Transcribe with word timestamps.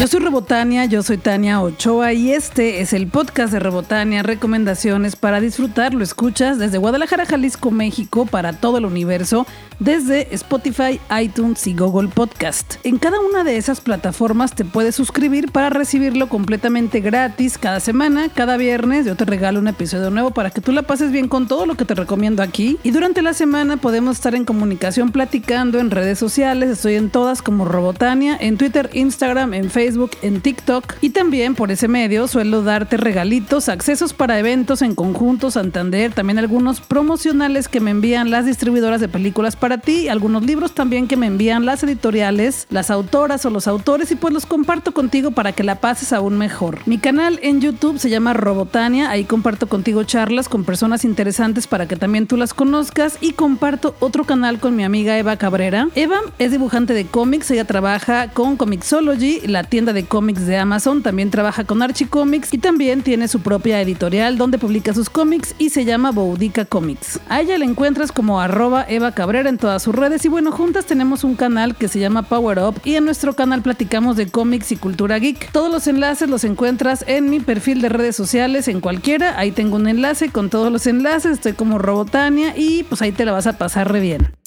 Yo 0.00 0.06
soy 0.06 0.20
Rebotania, 0.20 0.86
yo 0.86 1.02
soy 1.02 1.18
Tania 1.18 1.60
Ochoa 1.60 2.14
y 2.14 2.32
este 2.32 2.80
es 2.80 2.94
el 2.94 3.06
podcast 3.06 3.52
de 3.52 3.58
Rebotania, 3.58 4.22
recomendaciones 4.22 5.14
para 5.14 5.42
disfrutar. 5.42 5.92
Lo 5.92 6.02
escuchas 6.02 6.58
desde 6.58 6.78
Guadalajara, 6.78 7.26
Jalisco, 7.26 7.70
México, 7.70 8.24
para 8.24 8.54
todo 8.54 8.78
el 8.78 8.86
universo, 8.86 9.46
desde 9.78 10.34
Spotify, 10.34 10.98
iTunes 11.20 11.66
y 11.66 11.74
Google 11.74 12.08
Podcast. 12.08 12.76
En 12.82 12.96
cada 12.96 13.20
una 13.20 13.44
de 13.44 13.58
esas 13.58 13.82
plataformas 13.82 14.54
te 14.54 14.64
puedes 14.64 14.94
suscribir 14.94 15.52
para 15.52 15.68
recibirlo 15.68 16.30
completamente 16.30 17.00
gratis 17.00 17.58
cada 17.58 17.78
semana, 17.78 18.30
cada 18.30 18.56
viernes. 18.56 19.04
Yo 19.04 19.16
te 19.16 19.26
regalo 19.26 19.60
un 19.60 19.68
episodio 19.68 20.08
nuevo 20.08 20.30
para 20.30 20.48
que 20.48 20.62
tú 20.62 20.72
la 20.72 20.80
pases 20.80 21.12
bien 21.12 21.28
con 21.28 21.46
todo 21.46 21.66
lo 21.66 21.74
que 21.74 21.84
te 21.84 21.94
recomiendo 21.94 22.42
aquí. 22.42 22.78
Y 22.82 22.92
durante 22.92 23.20
la 23.20 23.34
semana 23.34 23.76
podemos 23.76 24.16
estar 24.16 24.34
en 24.34 24.46
comunicación 24.46 25.12
platicando 25.12 25.78
en 25.78 25.90
redes 25.90 26.18
sociales. 26.18 26.70
Estoy 26.70 26.94
en 26.94 27.10
todas 27.10 27.42
como 27.42 27.66
Robotania, 27.66 28.34
en 28.40 28.56
Twitter, 28.56 28.88
Instagram, 28.94 29.52
en 29.52 29.68
Facebook 29.68 29.89
en 30.22 30.40
TikTok 30.40 30.94
y 31.00 31.10
también 31.10 31.54
por 31.54 31.72
ese 31.72 31.88
medio 31.88 32.28
suelo 32.28 32.62
darte 32.62 32.96
regalitos, 32.96 33.68
accesos 33.68 34.12
para 34.12 34.38
eventos 34.38 34.82
en 34.82 34.94
conjunto 34.94 35.50
Santander, 35.50 36.12
también 36.12 36.38
algunos 36.38 36.80
promocionales 36.80 37.66
que 37.66 37.80
me 37.80 37.90
envían 37.90 38.30
las 38.30 38.46
distribuidoras 38.46 39.00
de 39.00 39.08
películas 39.08 39.56
para 39.56 39.78
ti, 39.78 40.08
algunos 40.08 40.44
libros 40.44 40.74
también 40.74 41.08
que 41.08 41.16
me 41.16 41.26
envían 41.26 41.64
las 41.64 41.82
editoriales, 41.82 42.66
las 42.70 42.90
autoras 42.90 43.44
o 43.44 43.50
los 43.50 43.66
autores 43.66 44.12
y 44.12 44.16
pues 44.16 44.32
los 44.32 44.46
comparto 44.46 44.92
contigo 44.92 45.32
para 45.32 45.52
que 45.52 45.64
la 45.64 45.80
pases 45.80 46.12
aún 46.12 46.38
mejor. 46.38 46.78
Mi 46.86 46.98
canal 46.98 47.40
en 47.42 47.60
YouTube 47.60 47.98
se 47.98 48.10
llama 48.10 48.32
Robotania, 48.32 49.10
ahí 49.10 49.24
comparto 49.24 49.68
contigo 49.68 50.04
charlas 50.04 50.48
con 50.48 50.64
personas 50.64 51.04
interesantes 51.04 51.66
para 51.66 51.88
que 51.88 51.96
también 51.96 52.28
tú 52.28 52.36
las 52.36 52.54
conozcas 52.54 53.18
y 53.20 53.32
comparto 53.32 53.96
otro 53.98 54.24
canal 54.24 54.60
con 54.60 54.76
mi 54.76 54.84
amiga 54.84 55.18
Eva 55.18 55.36
Cabrera. 55.36 55.88
Eva 55.96 56.18
es 56.38 56.52
dibujante 56.52 56.94
de 56.94 57.06
cómics, 57.06 57.50
ella 57.50 57.64
trabaja 57.64 58.28
con 58.28 58.56
Comixology, 58.56 59.40
la 59.46 59.64
tienda 59.64 59.79
de 59.86 60.04
cómics 60.04 60.46
de 60.46 60.58
Amazon, 60.58 61.02
también 61.02 61.30
trabaja 61.30 61.64
con 61.64 61.82
Archie 61.82 62.08
Comics 62.08 62.52
y 62.52 62.58
también 62.58 63.02
tiene 63.02 63.28
su 63.28 63.40
propia 63.40 63.80
editorial 63.80 64.36
donde 64.36 64.58
publica 64.58 64.92
sus 64.92 65.08
cómics 65.08 65.54
y 65.58 65.70
se 65.70 65.84
llama 65.84 66.10
Boudica 66.10 66.64
Comics. 66.64 67.18
A 67.28 67.40
ella 67.40 67.58
la 67.58 67.64
encuentras 67.64 68.12
como 68.12 68.40
arroba 68.40 68.84
Eva 68.88 69.12
Cabrera 69.12 69.48
en 69.48 69.58
todas 69.58 69.82
sus 69.82 69.94
redes 69.94 70.24
y 70.24 70.28
bueno, 70.28 70.52
juntas 70.52 70.84
tenemos 70.84 71.24
un 71.24 71.34
canal 71.34 71.74
que 71.74 71.88
se 71.88 71.98
llama 71.98 72.22
Power 72.22 72.58
Up 72.58 72.80
y 72.84 72.94
en 72.94 73.04
nuestro 73.06 73.34
canal 73.34 73.62
platicamos 73.62 74.16
de 74.16 74.28
cómics 74.28 74.70
y 74.72 74.76
cultura 74.76 75.18
geek. 75.18 75.50
Todos 75.52 75.72
los 75.72 75.86
enlaces 75.86 76.28
los 76.28 76.44
encuentras 76.44 77.04
en 77.08 77.30
mi 77.30 77.40
perfil 77.40 77.80
de 77.80 77.88
redes 77.88 78.14
sociales, 78.14 78.68
en 78.68 78.80
cualquiera, 78.80 79.38
ahí 79.38 79.50
tengo 79.50 79.76
un 79.76 79.88
enlace 79.88 80.30
con 80.30 80.50
todos 80.50 80.70
los 80.70 80.86
enlaces, 80.86 81.32
estoy 81.32 81.54
como 81.54 81.78
Robotania 81.78 82.54
y 82.56 82.82
pues 82.84 83.02
ahí 83.02 83.12
te 83.12 83.24
la 83.24 83.32
vas 83.32 83.46
a 83.46 83.58
pasar 83.58 83.90
re 83.90 84.00
bien. 84.00 84.39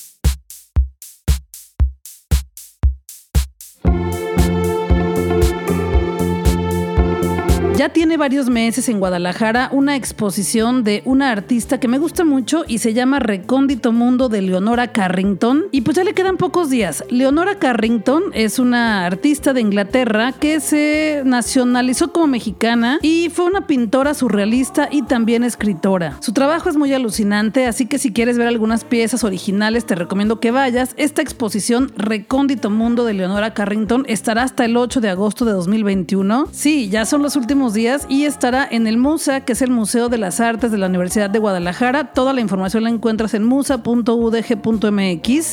Ya 7.83 7.89
tiene 7.89 8.15
varios 8.15 8.49
meses 8.49 8.87
en 8.87 8.99
Guadalajara 8.99 9.67
una 9.73 9.97
exposición 9.97 10.85
de 10.85 11.01
una 11.03 11.31
artista 11.31 11.81
que 11.81 11.89
me 11.89 11.97
gusta 11.97 12.23
mucho 12.23 12.63
y 12.65 12.77
se 12.77 12.93
llama 12.93 13.19
Recóndito 13.19 13.91
Mundo 13.91 14.29
de 14.29 14.41
Leonora 14.41 14.93
Carrington. 14.93 15.65
Y 15.69 15.81
pues 15.81 15.97
ya 15.97 16.05
le 16.05 16.13
quedan 16.13 16.37
pocos 16.37 16.69
días. 16.69 17.03
Leonora 17.09 17.59
Carrington 17.59 18.23
es 18.31 18.57
una 18.57 19.05
artista 19.05 19.51
de 19.51 19.59
Inglaterra 19.59 20.31
que 20.31 20.61
se 20.61 21.23
nacionalizó 21.25 22.13
como 22.13 22.27
mexicana 22.27 22.99
y 23.01 23.29
fue 23.33 23.47
una 23.47 23.67
pintora 23.67 24.13
surrealista 24.13 24.87
y 24.89 25.01
también 25.01 25.43
escritora. 25.43 26.15
Su 26.21 26.31
trabajo 26.31 26.69
es 26.69 26.77
muy 26.77 26.93
alucinante, 26.93 27.65
así 27.65 27.85
que 27.85 27.97
si 27.97 28.13
quieres 28.13 28.37
ver 28.37 28.47
algunas 28.47 28.85
piezas 28.85 29.25
originales 29.25 29.85
te 29.85 29.95
recomiendo 29.95 30.39
que 30.39 30.51
vayas. 30.51 30.93
Esta 30.95 31.21
exposición 31.21 31.91
Recóndito 31.97 32.69
Mundo 32.69 33.03
de 33.03 33.15
Leonora 33.15 33.53
Carrington 33.53 34.05
estará 34.07 34.43
hasta 34.43 34.63
el 34.63 34.77
8 34.77 35.01
de 35.01 35.09
agosto 35.09 35.43
de 35.43 35.51
2021. 35.51 36.47
Sí, 36.53 36.87
ya 36.87 37.03
son 37.03 37.21
los 37.21 37.35
últimos 37.35 37.72
días 37.73 38.05
y 38.09 38.25
estará 38.25 38.67
en 38.69 38.87
el 38.87 38.97
MUSA, 38.97 39.41
que 39.41 39.53
es 39.53 39.61
el 39.61 39.71
Museo 39.71 40.09
de 40.09 40.17
las 40.17 40.39
Artes 40.39 40.71
de 40.71 40.77
la 40.77 40.87
Universidad 40.87 41.29
de 41.29 41.39
Guadalajara. 41.39 42.13
Toda 42.13 42.33
la 42.33 42.41
información 42.41 42.83
la 42.83 42.89
encuentras 42.89 43.33
en 43.33 43.43
musa.udg.mx 43.43 43.93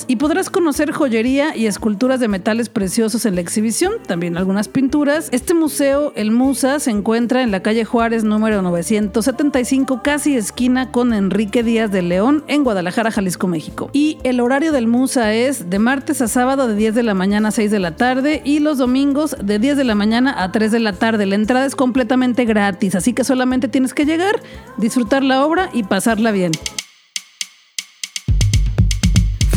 y 0.06 0.16
podrás 0.16 0.50
conocer 0.50 0.92
joyería 0.92 1.56
y 1.56 1.66
esculturas 1.66 2.20
de 2.20 2.28
metales 2.28 2.68
preciosos 2.68 3.26
en 3.26 3.34
la 3.34 3.40
exhibición, 3.40 3.94
también 4.06 4.36
algunas 4.36 4.68
pinturas. 4.68 5.28
Este 5.32 5.54
museo, 5.54 6.12
el 6.16 6.30
MUSA, 6.30 6.78
se 6.80 6.90
encuentra 6.90 7.42
en 7.42 7.50
la 7.50 7.60
calle 7.60 7.84
Juárez 7.84 8.24
número 8.24 8.62
975, 8.62 10.02
casi 10.02 10.36
esquina 10.36 10.92
con 10.92 11.12
Enrique 11.12 11.62
Díaz 11.62 11.90
de 11.90 12.02
León 12.02 12.44
en 12.48 12.64
Guadalajara, 12.64 13.10
Jalisco, 13.10 13.46
México. 13.46 13.90
Y 13.92 14.18
el 14.22 14.40
horario 14.40 14.72
del 14.72 14.86
MUSA 14.86 15.32
es 15.34 15.70
de 15.70 15.78
martes 15.78 16.20
a 16.20 16.28
sábado 16.28 16.68
de 16.68 16.74
10 16.74 16.94
de 16.94 17.02
la 17.02 17.14
mañana 17.14 17.48
a 17.48 17.52
6 17.52 17.70
de 17.70 17.78
la 17.78 17.96
tarde 17.96 18.42
y 18.44 18.60
los 18.60 18.78
domingos 18.78 19.36
de 19.42 19.58
10 19.58 19.76
de 19.76 19.84
la 19.84 19.94
mañana 19.94 20.42
a 20.42 20.52
3 20.52 20.72
de 20.72 20.80
la 20.80 20.92
tarde. 20.92 21.26
La 21.26 21.34
entrada 21.34 21.66
es 21.66 21.76
completa 21.76 22.09
gratis, 22.44 22.94
así 22.94 23.12
que 23.12 23.24
solamente 23.24 23.68
tienes 23.68 23.94
que 23.94 24.04
llegar, 24.04 24.40
disfrutar 24.76 25.22
la 25.22 25.44
obra 25.44 25.70
y 25.72 25.82
pasarla 25.84 26.32
bien 26.32 26.52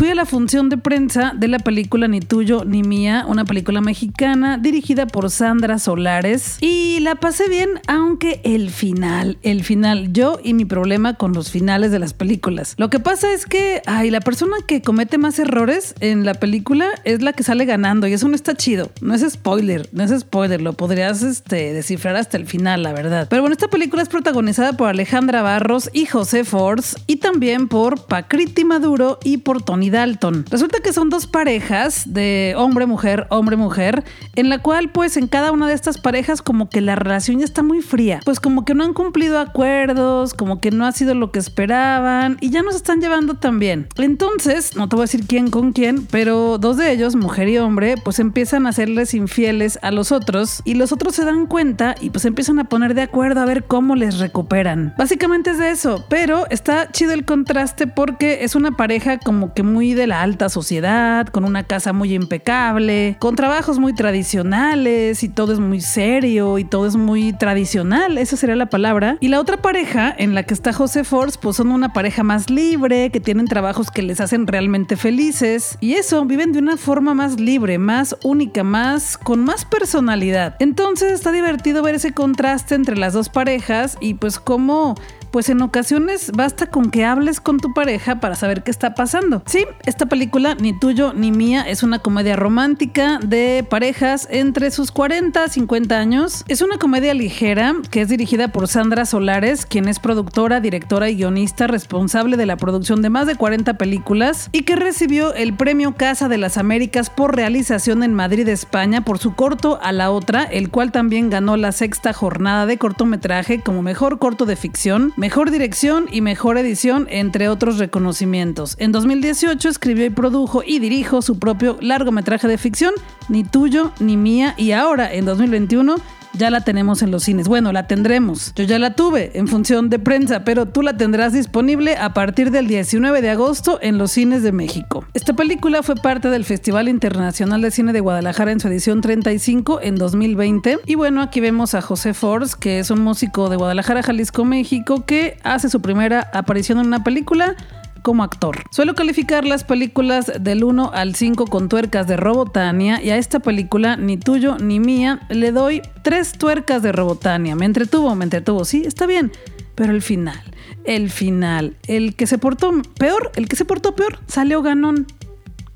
fui 0.03 0.09
a 0.09 0.15
la 0.15 0.25
función 0.25 0.67
de 0.67 0.75
prensa 0.75 1.31
de 1.33 1.47
la 1.47 1.59
película 1.59 2.09
Ni 2.09 2.19
Tuyo 2.19 2.65
ni 2.65 2.83
Mía, 2.83 3.23
una 3.25 3.45
película 3.45 3.79
mexicana 3.79 4.57
dirigida 4.57 5.07
por 5.07 5.31
Sandra 5.31 5.79
Solares 5.79 6.57
y 6.59 6.99
la 6.99 7.15
pasé 7.15 7.47
bien, 7.47 7.69
aunque 7.87 8.41
el 8.43 8.69
final, 8.69 9.37
el 9.43 9.63
final, 9.63 10.11
yo 10.11 10.41
y 10.43 10.55
mi 10.55 10.65
problema 10.65 11.13
con 11.13 11.31
los 11.31 11.51
finales 11.51 11.91
de 11.91 11.99
las 11.99 12.13
películas. 12.13 12.73
Lo 12.75 12.89
que 12.89 12.99
pasa 12.99 13.31
es 13.31 13.45
que, 13.45 13.81
ay, 13.85 14.11
la 14.11 14.19
persona 14.19 14.57
que 14.67 14.81
comete 14.81 15.17
más 15.17 15.39
errores 15.39 15.95
en 16.01 16.25
la 16.25 16.33
película 16.33 16.89
es 17.05 17.21
la 17.21 17.31
que 17.31 17.43
sale 17.43 17.63
ganando 17.63 18.05
y 18.05 18.11
eso 18.11 18.27
no 18.27 18.35
está 18.35 18.55
chido. 18.55 18.91
No 18.99 19.13
es 19.13 19.21
spoiler, 19.21 19.87
no 19.93 20.03
es 20.03 20.19
spoiler, 20.19 20.61
lo 20.61 20.73
podrías 20.73 21.23
este, 21.23 21.71
descifrar 21.71 22.17
hasta 22.17 22.35
el 22.35 22.45
final, 22.45 22.83
la 22.83 22.91
verdad. 22.91 23.27
Pero 23.29 23.41
bueno, 23.41 23.53
esta 23.53 23.69
película 23.69 24.03
es 24.03 24.09
protagonizada 24.09 24.75
por 24.75 24.89
Alejandra 24.89 25.41
Barros 25.41 25.89
y 25.93 26.07
José 26.07 26.43
Force 26.43 26.97
y 27.07 27.17
también 27.17 27.69
por 27.69 28.05
Pacriti 28.05 28.65
Maduro 28.65 29.17
y 29.23 29.37
por 29.37 29.61
Tony 29.61 29.92
Dalton. 29.93 30.45
Resulta 30.49 30.79
que 30.81 30.91
son 30.91 31.09
dos 31.09 31.27
parejas 31.27 32.03
de 32.13 32.53
hombre-mujer, 32.57 33.27
hombre-mujer, 33.29 34.03
en 34.35 34.49
la 34.49 34.59
cual 34.61 34.89
pues 34.91 35.15
en 35.15 35.27
cada 35.27 35.53
una 35.53 35.67
de 35.67 35.73
estas 35.73 35.97
parejas 35.97 36.41
como 36.41 36.67
que 36.67 36.81
la 36.81 36.95
relación 36.95 37.39
ya 37.39 37.45
está 37.45 37.63
muy 37.63 37.81
fría. 37.81 38.19
Pues 38.25 38.41
como 38.41 38.65
que 38.65 38.73
no 38.73 38.83
han 38.83 38.93
cumplido 38.93 39.39
acuerdos, 39.39 40.33
como 40.33 40.59
que 40.59 40.71
no 40.71 40.85
ha 40.85 40.91
sido 40.91 41.15
lo 41.15 41.31
que 41.31 41.39
esperaban 41.39 42.37
y 42.41 42.49
ya 42.49 42.61
no 42.61 42.71
se 42.71 42.77
están 42.77 42.99
llevando 42.99 43.35
tan 43.35 43.59
bien. 43.59 43.87
Entonces, 43.95 44.75
no 44.75 44.89
te 44.89 44.95
voy 44.95 45.03
a 45.03 45.05
decir 45.05 45.25
quién 45.27 45.49
con 45.49 45.71
quién, 45.71 46.05
pero 46.07 46.57
dos 46.57 46.77
de 46.77 46.91
ellos, 46.91 47.15
mujer 47.15 47.47
y 47.47 47.57
hombre, 47.57 47.95
pues 48.03 48.19
empiezan 48.19 48.65
a 48.65 48.69
hacerles 48.69 49.13
infieles 49.13 49.79
a 49.81 49.91
los 49.91 50.11
otros 50.11 50.61
y 50.65 50.73
los 50.73 50.91
otros 50.91 51.15
se 51.15 51.25
dan 51.25 51.45
cuenta 51.45 51.95
y 52.01 52.09
pues 52.09 52.25
empiezan 52.25 52.59
a 52.59 52.65
poner 52.65 52.95
de 52.95 53.03
acuerdo 53.03 53.41
a 53.41 53.45
ver 53.45 53.65
cómo 53.65 53.95
les 53.95 54.17
recuperan. 54.17 54.93
Básicamente 54.97 55.51
es 55.51 55.59
de 55.59 55.69
eso, 55.69 56.05
pero 56.09 56.47
está 56.49 56.91
chido 56.91 57.13
el 57.13 57.25
contraste 57.25 57.87
porque 57.87 58.43
es 58.43 58.55
una 58.55 58.71
pareja 58.71 59.19
como 59.19 59.53
que 59.53 59.63
muy 59.63 59.72
de 59.93 60.07
la 60.07 60.21
alta 60.21 60.49
sociedad, 60.49 61.27
con 61.27 61.45
una 61.45 61.63
casa 61.63 61.93
muy 61.93 62.13
impecable, 62.13 63.17
con 63.19 63.35
trabajos 63.35 63.79
muy 63.79 63.93
tradicionales 63.93 65.23
y 65.23 65.29
todo 65.29 65.53
es 65.53 65.59
muy 65.59 65.81
serio 65.81 66.57
y 66.59 66.63
todo 66.63 66.87
es 66.87 66.95
muy 66.95 67.33
tradicional, 67.33 68.17
esa 68.17 68.37
sería 68.37 68.55
la 68.55 68.67
palabra. 68.67 69.17
Y 69.19 69.27
la 69.27 69.39
otra 69.39 69.57
pareja 69.57 70.13
en 70.17 70.35
la 70.35 70.43
que 70.43 70.53
está 70.53 70.73
José 70.73 71.03
Force, 71.03 71.37
pues 71.41 71.57
son 71.57 71.71
una 71.71 71.91
pareja 71.91 72.23
más 72.23 72.49
libre, 72.49 73.09
que 73.09 73.19
tienen 73.19 73.47
trabajos 73.47 73.89
que 73.91 74.01
les 74.01 74.21
hacen 74.21 74.47
realmente 74.47 74.95
felices 74.95 75.77
y 75.81 75.93
eso, 75.93 76.23
viven 76.25 76.51
de 76.51 76.59
una 76.59 76.77
forma 76.77 77.13
más 77.13 77.39
libre, 77.39 77.77
más 77.77 78.15
única, 78.23 78.63
más 78.63 79.17
con 79.17 79.43
más 79.43 79.65
personalidad. 79.65 80.55
Entonces 80.59 81.11
está 81.11 81.31
divertido 81.31 81.81
ver 81.83 81.95
ese 81.95 82.13
contraste 82.13 82.75
entre 82.75 82.97
las 82.97 83.13
dos 83.13 83.29
parejas 83.29 83.97
y 83.99 84.15
pues 84.15 84.39
cómo 84.39 84.95
pues 85.33 85.49
en 85.49 85.63
ocasiones 85.63 86.31
basta 86.31 86.67
con 86.67 86.91
que 86.91 87.05
hables 87.05 87.41
con 87.41 87.57
tu 87.57 87.73
pareja 87.73 88.19
para 88.19 88.35
saber 88.35 88.61
qué 88.61 88.69
está 88.69 88.93
pasando. 88.93 89.41
Sí, 89.47 89.65
esta 89.83 90.05
película, 90.05 90.53
ni 90.53 90.77
tuyo 90.77 91.11
ni 91.13 91.31
mía, 91.31 91.63
es 91.67 91.81
una 91.81 91.97
comedia 91.97 92.35
romántica 92.35 93.17
de 93.17 93.65
parejas 93.67 94.27
entre 94.29 94.69
sus 94.69 94.91
40 94.91 95.47
50 95.47 95.97
años. 95.97 96.45
Es 96.47 96.61
una 96.61 96.77
comedia 96.77 97.15
ligera 97.15 97.73
que 97.89 98.01
es 98.01 98.09
dirigida 98.09 98.49
por 98.49 98.67
Sandra 98.67 99.05
Solares, 99.05 99.65
quien 99.65 99.87
es 99.87 99.97
productora, 99.97 100.59
directora 100.59 101.09
y 101.09 101.15
guionista 101.15 101.65
responsable 101.65 102.37
de 102.37 102.45
la 102.45 102.55
producción 102.55 103.01
de 103.01 103.09
más 103.09 103.25
de 103.25 103.35
40 103.35 103.73
películas 103.79 104.49
y 104.51 104.61
que 104.61 104.75
recibió 104.75 105.33
el 105.33 105.55
premio 105.55 105.95
Casa 105.95 106.29
de 106.29 106.37
las 106.37 106.59
Américas 106.59 107.09
por 107.09 107.35
realización 107.35 108.03
en 108.03 108.13
Madrid, 108.13 108.47
España, 108.49 109.03
por 109.03 109.17
su 109.17 109.33
corto 109.33 109.79
A 109.81 109.93
la 109.93 110.11
otra, 110.11 110.43
el 110.43 110.69
cual 110.69 110.91
también 110.91 111.31
ganó 111.31 111.57
la 111.57 111.71
sexta 111.71 112.13
jornada 112.13 112.67
de 112.67 112.77
cortometraje 112.77 113.61
como 113.61 113.81
mejor 113.81 114.19
corto 114.19 114.45
de 114.45 114.55
ficción 114.55 115.11
mejor 115.23 115.51
dirección 115.51 116.07
y 116.11 116.19
mejor 116.19 116.57
edición, 116.57 117.07
entre 117.09 117.47
otros 117.47 117.77
reconocimientos. 117.77 118.75
En 118.77 118.91
2018 118.91 119.69
escribió 119.69 120.03
y 120.03 120.09
produjo 120.09 120.63
y 120.65 120.79
dirijo 120.79 121.21
su 121.21 121.39
propio 121.39 121.77
largometraje 121.79 122.49
de 122.49 122.57
ficción, 122.57 122.93
Ni 123.29 123.45
tuyo 123.45 123.93
ni 124.01 124.17
mía, 124.17 124.53
y 124.57 124.73
ahora, 124.73 125.13
en 125.13 125.23
2021, 125.23 125.95
ya 126.33 126.49
la 126.49 126.61
tenemos 126.61 127.01
en 127.01 127.11
los 127.11 127.23
cines. 127.23 127.47
Bueno, 127.47 127.71
la 127.71 127.87
tendremos. 127.87 128.53
Yo 128.55 128.63
ya 128.63 128.79
la 128.79 128.95
tuve 128.95 129.31
en 129.37 129.47
función 129.47 129.89
de 129.89 129.99
prensa, 129.99 130.43
pero 130.43 130.67
tú 130.67 130.81
la 130.81 130.97
tendrás 130.97 131.33
disponible 131.33 131.95
a 131.95 132.13
partir 132.13 132.51
del 132.51 132.67
19 132.67 133.21
de 133.21 133.29
agosto 133.29 133.79
en 133.81 133.97
los 133.97 134.11
cines 134.11 134.43
de 134.43 134.51
México. 134.51 135.05
Esta 135.13 135.33
película 135.33 135.83
fue 135.83 135.95
parte 135.95 136.29
del 136.29 136.45
Festival 136.45 136.89
Internacional 136.89 137.61
de 137.61 137.71
Cine 137.71 137.93
de 137.93 137.99
Guadalajara 137.99 138.51
en 138.51 138.59
su 138.59 138.67
edición 138.67 139.01
35 139.01 139.79
en 139.81 139.95
2020. 139.95 140.79
Y 140.85 140.95
bueno, 140.95 141.21
aquí 141.21 141.39
vemos 141.39 141.75
a 141.75 141.81
José 141.81 142.13
Force, 142.13 142.55
que 142.59 142.79
es 142.79 142.89
un 142.89 143.01
músico 143.01 143.49
de 143.49 143.55
Guadalajara, 143.55 144.03
Jalisco, 144.03 144.45
México, 144.45 145.05
que 145.05 145.37
hace 145.43 145.69
su 145.69 145.81
primera 145.81 146.29
aparición 146.33 146.79
en 146.79 146.87
una 146.87 147.03
película 147.03 147.55
como 148.03 148.23
actor. 148.23 148.63
Suelo 148.69 148.93
calificar 148.93 149.45
las 149.45 149.63
películas 149.63 150.31
del 150.39 150.63
1 150.63 150.91
al 150.93 151.15
5 151.15 151.47
con 151.47 151.69
tuercas 151.69 152.05
de 152.05 152.17
Robotania 152.17 153.01
y 153.01 153.09
a 153.09 153.17
esta 153.17 153.39
película, 153.39 153.97
ni 153.97 154.17
tuyo 154.17 154.57
ni 154.57 154.79
mía, 154.79 155.21
le 155.29 155.51
doy 155.51 155.81
tres 156.03 156.33
tuercas 156.33 156.83
de 156.83 156.91
Robotania. 156.91 157.55
Me 157.55 157.65
entretuvo, 157.65 158.13
me 158.13 158.25
entretuvo, 158.25 158.65
sí, 158.65 158.83
está 158.85 159.07
bien, 159.07 159.31
pero 159.73 159.93
el 159.93 160.01
final, 160.01 160.43
el 160.83 161.09
final, 161.09 161.77
el 161.87 162.15
que 162.15 162.27
se 162.27 162.37
portó 162.37 162.71
peor, 162.99 163.31
el 163.35 163.47
que 163.47 163.55
se 163.55 163.65
portó 163.65 163.95
peor, 163.95 164.19
salió 164.27 164.61
ganón. 164.61 165.07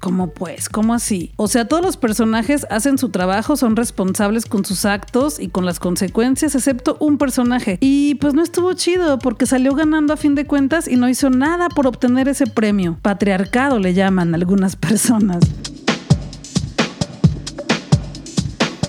¿Cómo 0.08 0.30
pues? 0.30 0.70
¿Cómo 0.70 0.94
así? 0.94 1.34
O 1.36 1.50
sea, 1.50 1.68
todos 1.68 1.84
los 1.84 1.98
personajes 1.98 2.66
hacen 2.70 2.98
su 2.98 3.10
trabajo, 3.10 3.58
son 3.58 3.76
responsables 3.76 4.46
con 4.46 4.64
sus 4.64 4.86
actos 4.86 5.38
y 5.38 5.50
con 5.50 5.66
las 5.66 5.82
consecuencias, 5.82 6.56
excepto 6.56 6.96
un 7.02 7.18
personaje. 7.18 7.78
Y 7.82 8.16
pues 8.16 8.34
no 8.34 8.42
estuvo 8.42 8.72
chido 8.72 9.20
porque 9.20 9.46
salió 9.46 9.76
ganando 9.76 10.14
a 10.14 10.18
fin 10.18 10.34
de 10.34 10.46
cuentas 10.46 10.88
y 10.88 10.96
no 10.96 11.10
hizo 11.10 11.30
nada 11.30 11.68
por 11.68 11.88
obtener 11.88 12.30
ese 12.30 12.48
premio. 12.48 12.98
Patriarcado 13.02 13.80
le 13.80 13.94
llaman 13.94 14.34
algunas 14.34 14.78
personas. 14.78 15.42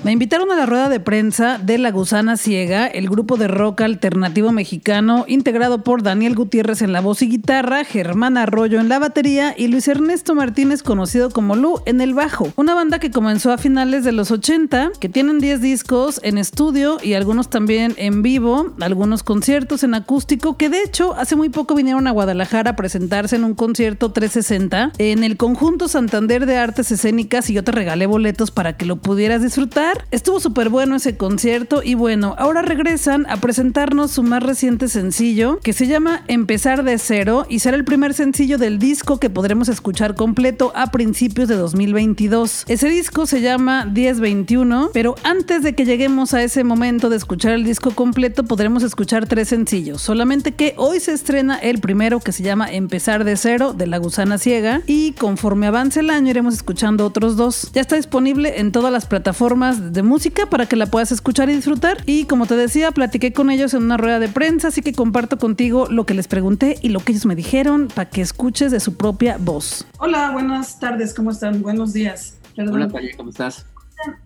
Me 0.08 0.12
invitaron 0.12 0.50
a 0.50 0.56
la 0.56 0.64
rueda 0.64 0.88
de 0.88 1.00
prensa 1.00 1.58
de 1.58 1.76
La 1.76 1.90
Gusana 1.90 2.38
Ciega, 2.38 2.86
el 2.86 3.10
grupo 3.10 3.36
de 3.36 3.46
rock 3.46 3.82
alternativo 3.82 4.52
mexicano 4.52 5.26
integrado 5.28 5.84
por 5.84 6.02
Daniel 6.02 6.34
Gutiérrez 6.34 6.80
en 6.80 6.94
la 6.94 7.02
voz 7.02 7.20
y 7.20 7.28
guitarra, 7.28 7.84
Germán 7.84 8.38
Arroyo 8.38 8.80
en 8.80 8.88
la 8.88 8.98
batería 8.98 9.54
y 9.54 9.68
Luis 9.68 9.86
Ernesto 9.86 10.34
Martínez 10.34 10.82
conocido 10.82 11.28
como 11.28 11.56
Lu 11.56 11.82
en 11.84 12.00
el 12.00 12.14
bajo. 12.14 12.50
Una 12.56 12.74
banda 12.74 13.00
que 13.00 13.10
comenzó 13.10 13.52
a 13.52 13.58
finales 13.58 14.02
de 14.02 14.12
los 14.12 14.30
80, 14.30 14.92
que 14.98 15.10
tienen 15.10 15.40
10 15.40 15.60
discos 15.60 16.20
en 16.22 16.38
estudio 16.38 16.96
y 17.02 17.12
algunos 17.12 17.50
también 17.50 17.92
en 17.98 18.22
vivo, 18.22 18.72
algunos 18.80 19.22
conciertos 19.22 19.84
en 19.84 19.92
acústico, 19.92 20.56
que 20.56 20.70
de 20.70 20.84
hecho 20.84 21.16
hace 21.16 21.36
muy 21.36 21.50
poco 21.50 21.74
vinieron 21.74 22.06
a 22.06 22.12
Guadalajara 22.12 22.70
a 22.70 22.76
presentarse 22.76 23.36
en 23.36 23.44
un 23.44 23.54
concierto 23.54 24.10
360 24.10 24.92
en 24.96 25.22
el 25.22 25.36
conjunto 25.36 25.86
Santander 25.86 26.46
de 26.46 26.56
Artes 26.56 26.90
Escénicas 26.92 27.50
y 27.50 27.52
yo 27.52 27.62
te 27.62 27.72
regalé 27.72 28.06
boletos 28.06 28.50
para 28.50 28.78
que 28.78 28.86
lo 28.86 28.96
pudieras 28.96 29.42
disfrutar. 29.42 29.97
Estuvo 30.10 30.40
súper 30.40 30.68
bueno 30.68 30.96
ese 30.96 31.16
concierto 31.16 31.82
y 31.82 31.94
bueno, 31.94 32.34
ahora 32.38 32.62
regresan 32.62 33.26
a 33.28 33.36
presentarnos 33.36 34.10
su 34.10 34.22
más 34.22 34.42
reciente 34.42 34.88
sencillo 34.88 35.58
que 35.62 35.72
se 35.72 35.86
llama 35.86 36.22
Empezar 36.28 36.84
de 36.84 36.98
cero 36.98 37.46
y 37.48 37.58
será 37.58 37.76
el 37.76 37.84
primer 37.84 38.14
sencillo 38.14 38.58
del 38.58 38.78
disco 38.78 39.18
que 39.18 39.30
podremos 39.30 39.68
escuchar 39.68 40.14
completo 40.14 40.72
a 40.74 40.88
principios 40.88 41.48
de 41.48 41.56
2022. 41.56 42.64
Ese 42.68 42.88
disco 42.88 43.26
se 43.26 43.40
llama 43.40 43.84
1021, 43.84 44.90
pero 44.92 45.14
antes 45.22 45.62
de 45.62 45.74
que 45.74 45.84
lleguemos 45.84 46.34
a 46.34 46.42
ese 46.42 46.64
momento 46.64 47.08
de 47.08 47.16
escuchar 47.16 47.52
el 47.52 47.64
disco 47.64 47.90
completo 47.92 48.44
podremos 48.44 48.82
escuchar 48.82 49.26
tres 49.26 49.48
sencillos, 49.48 50.02
solamente 50.02 50.52
que 50.52 50.74
hoy 50.76 51.00
se 51.00 51.12
estrena 51.12 51.56
el 51.56 51.80
primero 51.80 52.20
que 52.20 52.32
se 52.32 52.42
llama 52.42 52.70
Empezar 52.70 53.24
de 53.24 53.36
cero 53.36 53.72
de 53.72 53.86
La 53.86 53.98
Gusana 53.98 54.38
Ciega 54.38 54.82
y 54.86 55.12
conforme 55.12 55.66
avance 55.66 56.00
el 56.00 56.10
año 56.10 56.30
iremos 56.30 56.54
escuchando 56.54 57.06
otros 57.06 57.36
dos. 57.36 57.70
Ya 57.72 57.80
está 57.80 57.96
disponible 57.96 58.60
en 58.60 58.72
todas 58.72 58.92
las 58.92 59.06
plataformas 59.06 59.87
de 59.90 60.02
música 60.02 60.46
para 60.46 60.66
que 60.66 60.76
la 60.76 60.86
puedas 60.86 61.12
escuchar 61.12 61.48
y 61.50 61.54
disfrutar. 61.54 61.98
Y 62.06 62.24
como 62.24 62.46
te 62.46 62.56
decía, 62.56 62.90
platiqué 62.90 63.32
con 63.32 63.50
ellos 63.50 63.74
en 63.74 63.82
una 63.82 63.96
rueda 63.96 64.18
de 64.18 64.28
prensa, 64.28 64.68
así 64.68 64.82
que 64.82 64.92
comparto 64.92 65.38
contigo 65.38 65.86
lo 65.90 66.06
que 66.06 66.14
les 66.14 66.28
pregunté 66.28 66.78
y 66.82 66.88
lo 66.88 67.00
que 67.00 67.12
ellos 67.12 67.26
me 67.26 67.36
dijeron 67.36 67.88
para 67.94 68.08
que 68.08 68.20
escuches 68.20 68.70
de 68.70 68.80
su 68.80 68.96
propia 68.96 69.36
voz. 69.38 69.86
Hola, 69.98 70.30
buenas 70.30 70.78
tardes, 70.78 71.14
¿cómo 71.14 71.30
están? 71.30 71.62
Buenos 71.62 71.92
días. 71.92 72.38
Hola, 72.56 72.88
Talle, 72.88 73.14
¿cómo 73.16 73.30
estás? 73.30 73.66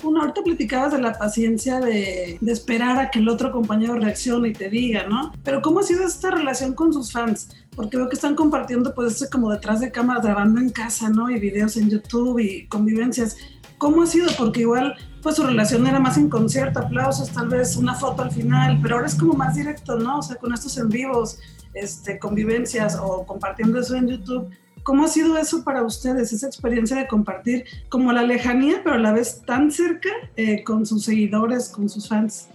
Uno, 0.02 0.20
ahorita 0.20 0.42
platicabas 0.42 0.92
de 0.92 1.00
la 1.00 1.14
paciencia 1.14 1.80
de, 1.80 2.36
de, 2.40 2.52
esperar 2.52 2.98
a 2.98 3.10
que 3.10 3.20
el 3.20 3.28
otro 3.28 3.52
compañero 3.52 3.94
reaccione 3.94 4.48
y 4.48 4.52
te 4.52 4.68
diga, 4.68 5.06
¿no? 5.06 5.32
Pero 5.42 5.62
¿cómo 5.62 5.80
ha 5.80 5.82
sido 5.82 6.06
esta 6.06 6.30
relación 6.30 6.74
con 6.74 6.92
sus 6.92 7.10
fans? 7.10 7.48
Porque 7.74 7.96
veo 7.96 8.08
que 8.08 8.16
están 8.16 8.34
compartiendo, 8.34 8.94
pues, 8.94 9.26
como 9.32 9.50
detrás 9.50 9.80
de 9.80 9.90
cámaras, 9.90 10.24
grabando 10.24 10.60
en 10.60 10.68
casa, 10.68 11.08
¿no? 11.08 11.30
Y 11.30 11.40
videos 11.40 11.78
en 11.78 11.88
YouTube 11.88 12.38
y 12.38 12.66
convivencias. 12.66 13.36
¿Cómo 13.78 14.02
ha 14.02 14.06
sido? 14.06 14.28
Porque 14.36 14.60
igual 14.60 14.94
pues 15.22 15.36
su 15.36 15.44
relación 15.44 15.86
era 15.86 16.00
más 16.00 16.18
en 16.18 16.28
concierto, 16.28 16.80
aplausos, 16.80 17.30
tal 17.30 17.48
vez 17.48 17.76
una 17.76 17.94
foto 17.94 18.22
al 18.22 18.32
final, 18.32 18.80
pero 18.82 18.96
ahora 18.96 19.06
es 19.06 19.14
como 19.14 19.34
más 19.34 19.54
directo, 19.54 19.96
¿no? 19.96 20.18
O 20.18 20.22
sea, 20.22 20.36
con 20.36 20.52
estos 20.52 20.76
en 20.78 20.88
vivos, 20.88 21.38
este, 21.74 22.18
convivencias 22.18 22.98
o 23.00 23.24
compartiendo 23.24 23.78
eso 23.78 23.94
en 23.94 24.08
YouTube. 24.08 24.50
¿Cómo 24.82 25.04
ha 25.04 25.08
sido 25.08 25.36
eso 25.36 25.62
para 25.64 25.82
ustedes, 25.82 26.32
esa 26.32 26.46
experiencia 26.46 26.96
de 26.96 27.06
compartir 27.06 27.64
como 27.88 28.12
la 28.12 28.22
lejanía, 28.22 28.80
pero 28.82 28.96
a 28.96 28.98
la 28.98 29.12
vez 29.12 29.42
tan 29.46 29.70
cerca 29.70 30.10
eh, 30.36 30.64
con 30.64 30.86
sus 30.86 31.04
seguidores, 31.04 31.68
con 31.68 31.88
sus 31.88 32.08
fans? 32.08 32.48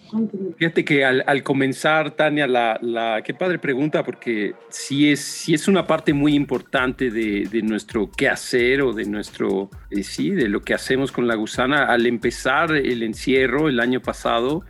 Fíjate 0.57 0.85
que 0.85 1.05
al, 1.05 1.43
comenzar, 1.43 2.11
Tania, 2.11 2.47
la, 2.47 3.21
qué 3.23 3.33
padre 3.33 3.59
pregunta, 3.59 4.03
porque 4.03 4.55
sí 4.69 5.11
es, 5.11 5.19
sí 5.19 5.53
es 5.53 5.67
una 5.67 5.85
parte 5.85 6.13
muy 6.13 6.33
importante 6.33 7.11
de, 7.11 7.47
de 7.51 7.61
nuestro 7.61 8.09
quehacer 8.11 8.81
o 8.81 8.93
de 8.93 9.05
nuestro, 9.05 9.69
eh, 9.89 10.03
sí, 10.03 10.31
de 10.31 10.47
lo 10.47 10.61
que 10.61 10.73
hacemos 10.73 11.11
con 11.11 11.27
la 11.27 11.35
gusana. 11.35 11.85
Al 11.85 12.05
empezar 12.05 12.71
el 12.71 13.03
encierro 13.03 13.67
el 13.67 13.79
año 13.79 14.01
pasado, 14.01 14.63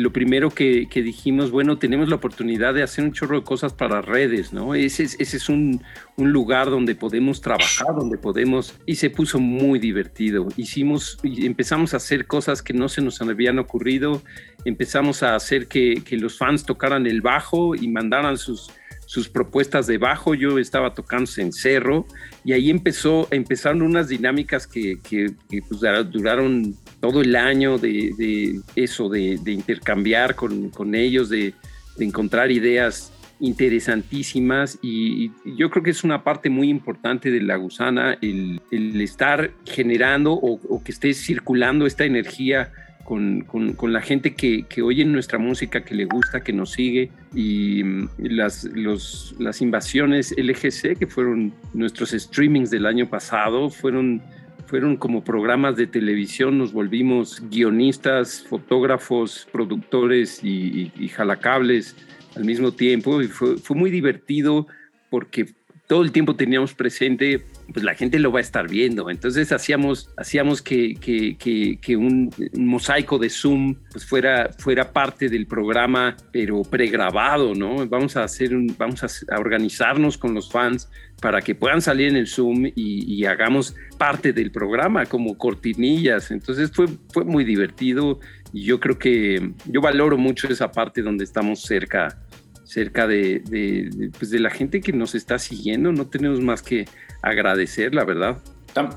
lo 0.00 0.12
primero 0.12 0.50
que, 0.50 0.86
dijimos, 0.94 1.50
bueno, 1.50 1.78
tenemos 1.78 2.08
la 2.08 2.16
oportunidad 2.16 2.74
de 2.74 2.82
hacer 2.82 3.04
un 3.04 3.12
chorro 3.12 3.40
de 3.40 3.44
cosas 3.44 3.72
para 3.72 4.00
redes, 4.00 4.52
¿no? 4.52 4.74
Ese 4.74 5.04
es, 5.04 5.48
un, 5.48 5.82
lugar 6.16 6.70
donde 6.70 6.94
podemos 6.94 7.40
trabajar, 7.40 7.94
donde 7.94 8.18
podemos, 8.18 8.74
y 8.86 8.96
se 8.96 9.10
puso 9.10 9.38
muy 9.38 9.78
divertido. 9.78 10.48
Hicimos, 10.56 11.18
empezamos 11.22 11.94
a 11.94 11.98
hacer 11.98 12.26
cosas 12.26 12.62
que 12.62 12.72
no 12.72 12.88
se 12.88 13.02
nos 13.02 13.20
habían 13.20 13.58
ocurrido, 13.58 14.22
empezamos 14.64 15.22
a 15.22 15.34
hacer 15.34 15.66
que, 15.66 16.02
los 16.12 16.38
fans 16.38 16.64
tocaran 16.64 17.06
el 17.06 17.20
bajo 17.20 17.74
y 17.74 17.88
mandaran 17.88 18.36
sus, 18.38 18.70
propuestas 19.32 19.86
de 19.86 19.98
bajo, 19.98 20.34
yo 20.34 20.58
estaba 20.58 20.94
tocando 20.94 21.30
en 21.36 21.52
cerro 21.52 22.06
y 22.44 22.52
ahí 22.52 22.70
empezó, 22.70 23.28
empezaron 23.30 23.82
unas 23.82 24.08
dinámicas 24.08 24.66
que, 24.66 24.98
que, 25.00 25.34
pues, 25.68 25.80
duraron 26.10 26.74
todo 27.04 27.20
el 27.20 27.36
año 27.36 27.76
de, 27.76 28.62
eso, 28.76 29.10
de, 29.10 29.38
intercambiar 29.44 30.34
con, 30.34 30.94
ellos, 30.94 31.28
de, 31.28 31.52
encontrar 31.98 32.50
ideas 32.50 33.12
interesantísimas. 33.40 34.78
Y, 34.80 35.30
yo 35.44 35.68
creo 35.68 35.82
que 35.82 35.90
es 35.90 36.02
una 36.02 36.24
parte 36.24 36.48
muy 36.48 36.70
importante 36.70 37.30
de 37.30 37.42
la 37.42 37.56
gusana 37.56 38.16
el, 38.22 38.58
estar 39.02 39.50
generando 39.66 40.32
o, 40.32 40.82
que 40.82 40.92
esté 40.92 41.12
circulando 41.12 41.84
esta 41.84 42.06
energía 42.06 42.72
con, 43.04 43.44
la 43.82 44.00
gente 44.00 44.32
que, 44.34 44.64
oye 44.82 45.04
nuestra 45.04 45.38
música, 45.38 45.84
que 45.84 45.94
le 45.94 46.06
gusta, 46.06 46.40
que 46.40 46.54
nos 46.54 46.72
sigue. 46.72 47.10
Y 47.34 47.82
los, 48.16 49.34
las 49.38 49.60
invasiones 49.60 50.34
LGC 50.38 50.96
que 50.98 51.06
fueron 51.06 51.52
nuestros 51.74 52.12
streamings 52.12 52.70
del 52.70 52.86
año 52.86 53.06
pasado 53.10 53.68
fueron 53.68 54.22
fueron 54.66 54.96
como 54.96 55.24
programas 55.24 55.76
de 55.76 55.86
televisión, 55.86 56.58
nos 56.58 56.72
volvimos 56.72 57.42
guionistas, 57.50 58.44
fotógrafos, 58.48 59.46
productores 59.52 60.42
y, 60.42 60.90
jalacables 61.08 61.96
al 62.34 62.44
mismo 62.44 62.72
tiempo. 62.72 63.22
Y 63.22 63.28
fue, 63.28 63.56
fue, 63.56 63.76
muy 63.76 63.90
divertido 63.90 64.66
porque 65.10 65.46
todo 65.86 66.02
el 66.02 66.12
tiempo 66.12 66.34
teníamos 66.34 66.74
presente 66.74 67.44
pues 67.72 67.84
la 67.84 67.94
gente 67.94 68.18
lo 68.18 68.32
va 68.32 68.38
a 68.38 68.42
estar 68.42 68.68
viendo. 68.68 69.10
Entonces 69.10 69.52
hacíamos, 69.52 70.10
hacíamos 70.16 70.62
que, 70.62 70.94
que, 70.94 71.96
un, 71.96 72.30
mosaico 72.54 73.18
de 73.18 73.30
Zoom 73.30 73.74
pues 73.90 74.04
fuera, 74.04 74.50
fuera 74.58 74.92
parte 74.92 75.28
del 75.28 75.46
programa, 75.46 76.16
pero 76.32 76.62
pregrabado, 76.62 77.54
¿no? 77.54 77.86
Vamos 77.86 78.16
a 78.16 78.24
hacer 78.24 78.54
un, 78.54 78.74
vamos 78.78 79.02
a, 79.02 79.38
organizarnos 79.38 80.18
con 80.18 80.34
los 80.34 80.50
fans 80.50 80.88
para 81.20 81.40
que 81.40 81.54
puedan 81.54 81.80
salir 81.80 82.08
en 82.08 82.16
el 82.16 82.26
Zoom 82.26 82.70
y, 82.74 83.24
hagamos 83.24 83.74
parte 83.96 84.34
del 84.34 84.50
programa 84.50 85.06
como 85.06 85.38
cortinillas. 85.38 86.30
Entonces 86.30 86.70
fue, 86.70 86.86
fue 87.12 87.24
muy 87.24 87.44
divertido 87.44 88.20
y 88.52 88.64
yo 88.64 88.78
creo 88.78 88.98
que 88.98 89.52
yo 89.64 89.80
valoro 89.80 90.16
mucho 90.16 90.46
esa 90.48 90.70
parte 90.70 91.02
donde 91.02 91.24
estamos 91.24 91.62
cerca 91.62 92.18
cerca 92.74 93.06
de, 93.06 94.10
pues 94.18 94.30
de 94.30 94.40
la 94.40 94.50
gente 94.50 94.80
que 94.80 94.92
nos 94.92 95.14
está 95.14 95.38
siguiendo. 95.38 95.92
No 95.92 96.08
tenemos 96.08 96.40
más 96.40 96.60
que 96.60 96.86
agradecer, 97.22 97.94
la 97.94 98.04
verdad. 98.04 98.38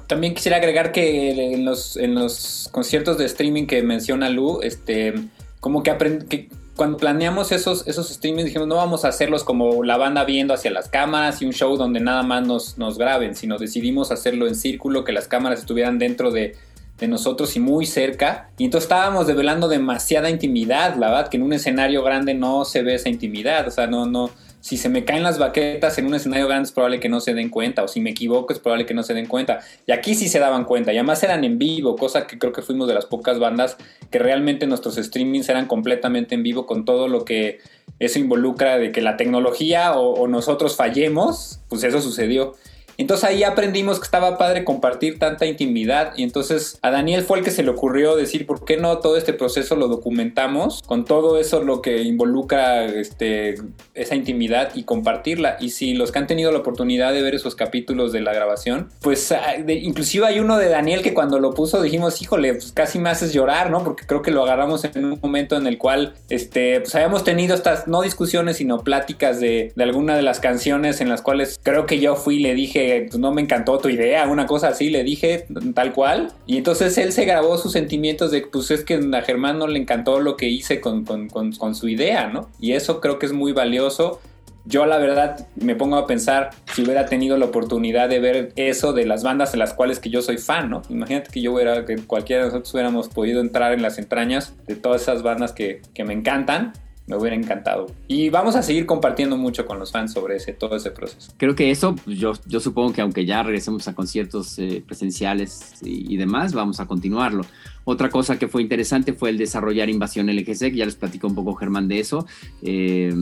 También 0.08 0.34
quisiera 0.34 0.58
agregar 0.58 0.92
que 0.92 1.54
en 1.54 1.64
los, 1.64 1.98
en 1.98 2.16
los 2.16 2.68
conciertos 2.72 3.20
de 3.20 3.26
streaming 3.26 3.68
que 3.68 3.84
menciona 3.84 4.30
Lu, 4.30 4.62
este, 4.64 5.14
como 5.60 5.84
que, 5.84 5.96
que 6.28 6.50
cuando 6.76 6.98
planeamos 6.98 7.52
esos, 7.52 7.88
esos 7.88 8.10
streamings 8.10 8.46
dijimos 8.46 8.68
no 8.68 8.76
vamos 8.76 9.06
a 9.06 9.10
hacerlos 9.10 9.44
como 9.44 9.84
la 9.84 9.98
banda 9.98 10.24
viendo 10.26 10.56
hacia 10.56 10.72
las 10.72 10.90
cámaras 10.90 11.44
y 11.44 11.46
un 11.46 11.54
show 11.54 11.78
donde 11.78 12.00
nada 12.00 12.24
más 12.24 12.46
nos, 12.48 12.80
nos 12.80 12.98
graben, 12.98 13.36
sino 13.36 13.60
decidimos 13.60 14.12
hacerlo 14.12 14.48
en 14.48 14.56
círculo, 14.56 15.04
que 15.04 15.12
las 15.12 15.28
cámaras 15.28 15.60
estuvieran 15.60 16.00
dentro 16.00 16.32
de, 16.32 16.56
de 16.98 17.08
nosotros 17.08 17.56
y 17.56 17.60
muy 17.60 17.86
cerca. 17.86 18.50
Y 18.58 18.66
entonces 18.66 18.86
estábamos 18.86 19.28
develando 19.28 19.68
demasiada 19.68 20.30
intimidad, 20.30 20.96
la 20.96 21.10
verdad, 21.10 21.30
que 21.30 21.38
en 21.38 21.44
un 21.44 21.54
escenario 21.54 22.04
grande 22.04 22.34
no 22.34 22.66
se 22.66 22.84
ve 22.84 22.96
esa 22.96 23.10
intimidad, 23.10 23.68
o 23.68 23.72
sea, 23.72 23.88
no, 23.88 24.06
no, 24.06 24.32
si 24.60 24.78
se 24.78 24.90
me 24.90 25.06
caen 25.06 25.24
las 25.24 25.40
baquetas 25.40 25.98
en 25.98 26.08
un 26.08 26.16
escenario 26.16 26.48
grande 26.48 26.66
es 26.66 26.72
probable 26.72 27.00
que 27.00 27.10
no 27.10 27.22
se 27.22 27.34
den 27.34 27.50
cuenta, 27.50 27.84
o 27.84 27.88
si 27.88 28.02
me 28.02 28.10
equivoco 28.10 28.52
es 28.52 28.60
probable 28.60 28.86
que 28.86 28.94
no 28.94 29.04
se 29.04 29.14
den 29.14 29.28
cuenta. 29.28 29.60
Y 29.86 29.92
aquí 29.92 30.16
sí 30.16 30.28
se 30.28 30.40
daban 30.40 30.66
cuenta, 30.66 30.92
y 30.92 30.98
además 30.98 31.24
eran 31.24 31.44
en 31.44 31.58
vivo, 31.58 31.96
cosa 31.96 32.28
que 32.28 32.38
creo 32.38 32.52
que 32.52 32.62
fuimos 32.62 32.88
de 32.88 32.94
las 32.94 33.06
pocas 33.06 33.40
bandas 33.40 33.78
que 34.12 34.20
realmente 34.20 34.68
nuestros 34.68 34.96
streamings 34.96 35.48
eran 35.50 35.68
completamente 35.68 36.36
en 36.36 36.44
vivo 36.44 36.66
con 36.66 36.84
todo 36.84 37.08
lo 37.08 37.24
que 37.24 37.60
eso 38.00 38.20
involucra 38.20 38.78
de 38.78 38.92
que 38.92 39.02
la 39.02 39.16
tecnología 39.18 39.94
o, 39.94 40.14
o 40.14 40.28
nosotros 40.28 40.76
fallemos, 40.76 41.62
pues 41.70 41.84
eso 41.84 42.02
sucedió. 42.02 42.56
Entonces 42.98 43.24
ahí 43.30 43.44
aprendimos 43.44 44.00
que 44.00 44.06
estaba 44.06 44.38
padre 44.38 44.64
compartir 44.64 45.20
tanta 45.20 45.46
intimidad 45.46 46.14
y 46.16 46.24
entonces 46.24 46.80
a 46.82 46.92
Daniel 46.92 47.24
fue 47.24 47.40
el 47.40 47.44
que 47.44 47.52
se 47.52 47.64
le 47.64 47.70
ocurrió 47.70 48.16
decir, 48.16 48.48
¿por 48.48 48.66
qué 48.66 48.78
no 48.78 48.98
todo 49.00 49.18
este 49.18 49.34
proceso 49.34 49.76
lo 49.76 49.88
documentamos 49.88 50.82
con 50.86 51.06
todo 51.06 51.40
eso 51.40 51.62
lo 51.62 51.82
que 51.82 52.02
involucra 52.02 52.86
este, 52.86 53.56
esa 53.94 54.16
intimidad 54.16 54.72
y 54.74 54.84
compartirla? 54.84 55.58
Y 55.60 55.70
si 55.70 55.94
los 55.94 56.12
que 56.12 56.20
han 56.20 56.28
tenido 56.28 56.52
la 56.52 56.60
oportunidad 56.60 57.14
de 57.14 57.22
ver 57.22 57.36
esos 57.36 57.56
capítulos 57.56 58.12
de 58.12 58.22
la 58.22 58.34
grabación, 58.34 58.90
pues 59.02 59.32
ah, 59.32 59.56
inclusive 59.68 60.26
hay 60.26 60.40
uno 60.40 60.58
de 60.58 60.70
Daniel 60.70 61.04
que 61.04 61.14
cuando 61.14 61.40
lo 61.40 61.54
puso 61.54 61.82
dijimos, 61.82 62.22
híjole, 62.22 62.54
pues 62.54 62.72
casi 62.72 62.98
me 62.98 63.10
haces 63.10 63.32
llorar, 63.32 63.70
¿no? 63.70 63.84
Porque 63.84 64.06
creo 64.06 64.22
que 64.22 64.32
lo 64.32 64.44
agarramos 64.44 64.84
en 64.86 65.06
un 65.06 65.20
momento 65.22 65.56
en 65.56 65.68
el 65.68 65.78
cual, 65.78 66.16
este, 66.30 66.82
pues 66.82 66.96
habíamos 66.96 67.24
tenido 67.24 67.54
estas, 67.54 67.88
no 67.88 68.02
discusiones, 68.02 68.58
sino 68.58 68.84
pláticas 68.84 69.40
de, 69.40 69.72
de 69.76 69.84
alguna 69.84 70.16
de 70.16 70.24
las 70.24 70.40
canciones 70.40 71.00
en 71.02 71.10
las 71.10 71.22
cuales 71.22 71.60
creo 71.62 71.86
que 71.86 72.00
yo 72.00 72.16
fui 72.16 72.38
y 72.38 72.40
le 72.40 72.56
dije, 72.56 72.87
pues, 73.08 73.18
no 73.18 73.32
me 73.32 73.42
encantó 73.42 73.78
tu 73.78 73.90
idea, 73.90 74.28
una 74.28 74.46
cosa 74.46 74.70
así, 74.70 74.90
le 74.90 75.04
dije 75.04 75.46
tal 75.74 75.94
cual. 75.94 76.32
Y 76.46 76.58
entonces 76.58 76.98
él 76.98 77.12
se 77.12 77.26
grabó 77.26 77.58
sus 77.58 77.72
sentimientos 77.72 78.32
de, 78.32 78.42
pues 78.42 78.72
es 78.72 78.84
que 78.84 79.00
a 79.14 79.22
Germán 79.22 79.60
no 79.60 79.68
le 79.68 79.80
encantó 79.80 80.20
lo 80.20 80.38
que 80.38 80.50
hice 80.50 80.82
con, 80.82 81.06
con 81.06 81.76
su 81.76 81.88
idea, 81.88 82.28
¿no? 82.28 82.50
Y 82.60 82.74
eso 82.74 83.02
creo 83.02 83.20
que 83.20 83.26
es 83.26 83.34
muy 83.34 83.52
valioso. 83.52 84.20
Yo 84.66 84.86
la 84.86 84.98
verdad 84.98 85.48
me 85.56 85.76
pongo 85.76 85.96
a 85.96 86.08
pensar 86.08 86.50
si 86.74 86.82
hubiera 86.82 87.06
tenido 87.06 87.38
la 87.38 87.46
oportunidad 87.46 88.10
de 88.10 88.20
ver 88.20 88.52
eso 88.58 88.92
de 88.92 89.06
las 89.06 89.24
bandas 89.24 89.54
en 89.54 89.60
las 89.60 89.74
cuales 89.74 90.00
que 90.00 90.10
yo 90.10 90.22
soy 90.22 90.38
fan, 90.38 90.70
¿no? 90.70 90.82
Imagínate 90.90 91.32
que 91.32 91.42
yo 91.42 91.54
hubiera, 91.54 91.86
que 91.86 91.96
cualquiera 91.96 92.42
de 92.42 92.50
nosotros 92.50 92.74
hubiéramos 92.74 93.08
podido 93.08 93.40
entrar 93.40 93.72
en 93.72 93.82
las 93.82 93.98
entrañas 93.98 94.54
de 94.68 94.76
todas 94.76 95.04
esas 95.04 95.24
bandas 95.24 95.54
que, 95.54 95.82
que 95.94 96.04
me 96.04 96.14
encantan 96.14 96.74
me 97.08 97.16
hubiera 97.16 97.36
encantado. 97.36 97.88
Y 98.08 98.30
vamos 98.30 98.56
a 98.56 98.62
seguir 98.62 98.86
compartiendo 98.86 99.38
mucho 99.38 99.66
con 99.66 99.80
los 99.80 99.92
fans 99.92 100.12
sobre 100.12 100.36
ese, 100.36 100.54
todo 100.54 100.76
ese 100.76 100.92
proceso. 100.92 101.32
Creo 101.38 101.56
que 101.56 101.72
eso, 101.72 101.96
pues, 101.96 102.18
yo, 102.20 102.34
yo 102.46 102.60
supongo 102.60 102.94
que 102.94 103.02
aunque 103.02 103.26
ya 103.26 103.42
regresemos 103.44 103.88
a 103.88 103.96
conciertos 103.96 104.60
eh, 104.60 104.84
presenciales 104.86 105.76
y, 105.82 106.18
demás, 106.18 106.54
vamos 106.54 106.80
a 106.82 106.86
continuarlo. 106.86 107.46
Otra 107.86 108.10
cosa 108.10 108.38
que 108.38 108.50
fue 108.50 108.62
interesante 108.62 109.14
fue 109.14 109.30
el 109.30 109.38
desarrollar 109.38 109.90
Invasión 109.90 110.28
LGC, 110.28 110.72
que 110.72 110.76
ya 110.76 110.86
les 110.86 110.96
platicó 110.96 111.28
un 111.28 111.36
poco 111.36 111.56
Germán 111.56 111.88
de 111.88 112.02
eso. 112.02 112.26
Eh, 112.62 113.14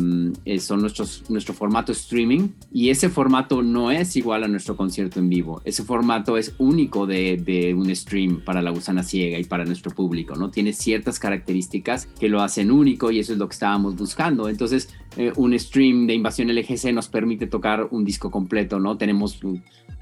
son 0.60 0.82
nuestros, 0.82 1.30
nuestro 1.30 1.54
formato 1.54 1.92
streaming 1.92 2.50
y 2.74 2.90
ese 2.90 3.10
formato 3.10 3.62
no 3.62 3.92
es 3.92 4.16
igual 4.16 4.44
a 4.44 4.48
nuestro 4.48 4.76
concierto 4.76 5.20
en 5.20 5.30
vivo. 5.30 5.62
Ese 5.66 5.84
formato 5.84 6.36
es 6.36 6.56
único 6.58 7.06
de, 7.06 7.38
de, 7.38 7.76
un 7.76 7.96
stream 7.96 8.44
para 8.44 8.64
la 8.64 8.72
gusana 8.72 9.04
ciega 9.04 9.38
y 9.38 9.44
para 9.44 9.66
nuestro 9.66 9.92
público, 9.92 10.36
¿no? 10.36 10.50
Tiene 10.50 10.74
ciertas 10.74 11.20
características 11.20 12.08
que 12.20 12.28
lo 12.28 12.42
hacen 12.42 12.72
único 12.72 13.12
y 13.12 13.20
eso 13.20 13.34
es 13.34 13.38
lo 13.38 13.48
que 13.48 13.54
estábamos 13.76 13.96
buscando. 13.96 14.48
Entonces, 14.48 14.90
eh, 15.18 15.34
un 15.36 15.58
stream 15.60 16.08
de 16.08 16.14
Invasión 16.14 16.50
LGC 16.50 16.94
nos 16.94 17.08
permite 17.08 17.48
tocar 17.48 17.88
un 17.92 18.06
disco 18.06 18.32
completo, 18.32 18.80
¿no? 18.80 18.98
Tenemos, 18.98 19.40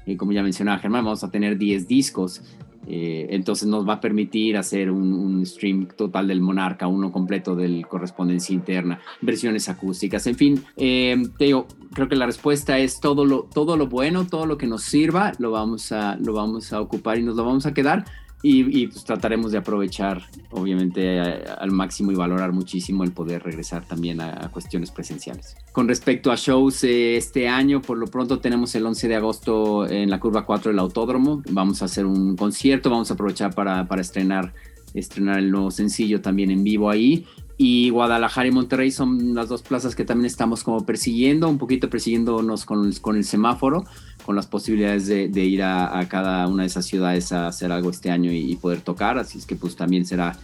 eh, 0.06 0.16
como 0.16 0.32
ya 0.32 0.42
mencionaba 0.42 0.78
Germán, 0.78 1.04
vamos 1.04 1.24
a 1.24 1.30
tener 1.30 1.58
10 1.58 1.88
discos 1.88 2.42
eh, 2.86 3.28
entonces 3.30 3.66
nos 3.66 3.88
va 3.88 3.94
a 3.94 4.00
permitir 4.00 4.56
hacer 4.56 4.90
un, 4.90 5.44
stream 5.44 5.88
total 5.96 6.28
del 6.28 6.40
Monarca, 6.40 6.86
uno 6.86 7.12
completo 7.12 7.54
del 7.54 7.86
Correspondencia 7.86 8.54
Interna, 8.54 9.00
versiones 9.20 9.68
acústicas, 9.68 10.26
en 10.26 10.36
fin, 10.36 10.64
eh, 10.76 11.22
te 11.36 11.44
digo, 11.46 11.66
creo 11.92 12.08
que 12.08 12.16
la 12.16 12.24
respuesta 12.24 12.78
es 12.78 13.00
todo 13.00 13.26
lo, 13.26 13.42
todo 13.42 13.76
lo 13.76 13.88
bueno, 13.88 14.26
todo 14.26 14.46
lo 14.46 14.56
que 14.56 14.66
nos 14.66 14.84
sirva, 14.84 15.32
lo 15.38 15.50
vamos, 15.50 15.92
a, 15.92 16.16
lo 16.16 16.32
vamos 16.32 16.72
a 16.72 16.80
ocupar 16.80 17.18
y 17.18 17.22
nos 17.22 17.36
lo 17.36 17.44
vamos 17.44 17.66
a 17.66 17.74
quedar. 17.74 18.04
Y, 18.46 18.88
pues 18.88 19.04
trataremos 19.04 19.52
de 19.52 19.58
aprovechar, 19.58 20.22
obviamente, 20.50 21.18
al 21.18 21.70
máximo 21.70 22.12
y 22.12 22.14
valorar 22.14 22.52
muchísimo 22.52 23.02
el 23.02 23.10
poder 23.10 23.42
regresar 23.42 23.86
también 23.86 24.20
a, 24.20 24.50
cuestiones 24.50 24.90
presenciales. 24.90 25.56
Con 25.72 25.88
respecto 25.88 26.30
a 26.30 26.36
shows 26.36 26.84
eh, 26.84 27.16
este 27.16 27.48
año, 27.48 27.80
por 27.80 27.96
lo 27.96 28.06
pronto 28.06 28.40
tenemos 28.40 28.74
el 28.74 28.84
11 28.84 29.08
de 29.08 29.16
agosto 29.16 29.88
en 29.88 30.10
la 30.10 30.20
curva 30.20 30.44
4 30.44 30.72
del 30.72 30.78
Autódromo. 30.78 31.42
Vamos 31.48 31.80
a 31.80 31.86
hacer 31.86 32.04
un 32.04 32.36
concierto, 32.36 32.90
vamos 32.90 33.10
a 33.10 33.14
aprovechar 33.14 33.54
para, 33.54 33.88
para 33.88 34.02
estrenar 34.02 34.52
estrenar 34.94 35.38
el 35.38 35.50
nuevo 35.50 35.70
sencillo 35.70 36.20
también 36.20 36.50
en 36.50 36.64
vivo 36.64 36.88
ahí. 36.88 37.26
Y 37.56 37.90
Guadalajara 37.90 38.48
y 38.48 38.50
Monterrey 38.50 38.90
son 38.90 39.34
las 39.34 39.48
dos 39.48 39.62
plazas 39.62 39.94
que 39.94 40.04
también 40.04 40.26
estamos 40.26 40.64
como 40.64 40.84
persiguiendo, 40.84 41.48
un 41.48 41.58
poquito 41.58 41.88
persiguiéndonos 41.88 42.64
con, 42.64 42.92
con 42.94 43.16
el 43.16 43.24
semáforo, 43.24 43.84
con 44.24 44.34
las 44.34 44.46
posibilidades 44.46 45.06
de, 45.06 45.44
ir 45.44 45.62
a, 45.62 46.06
cada 46.08 46.48
una 46.48 46.62
de 46.62 46.66
esas 46.66 46.86
ciudades 46.86 47.30
a 47.32 47.46
hacer 47.46 47.70
algo 47.70 47.90
este 47.90 48.10
año 48.10 48.32
y, 48.32 48.56
poder 48.56 48.80
tocar. 48.80 49.18
Así 49.18 49.38
es 49.38 49.46
que 49.46 49.54
pues 49.54 49.76
también 49.76 50.04
será, 50.04 50.36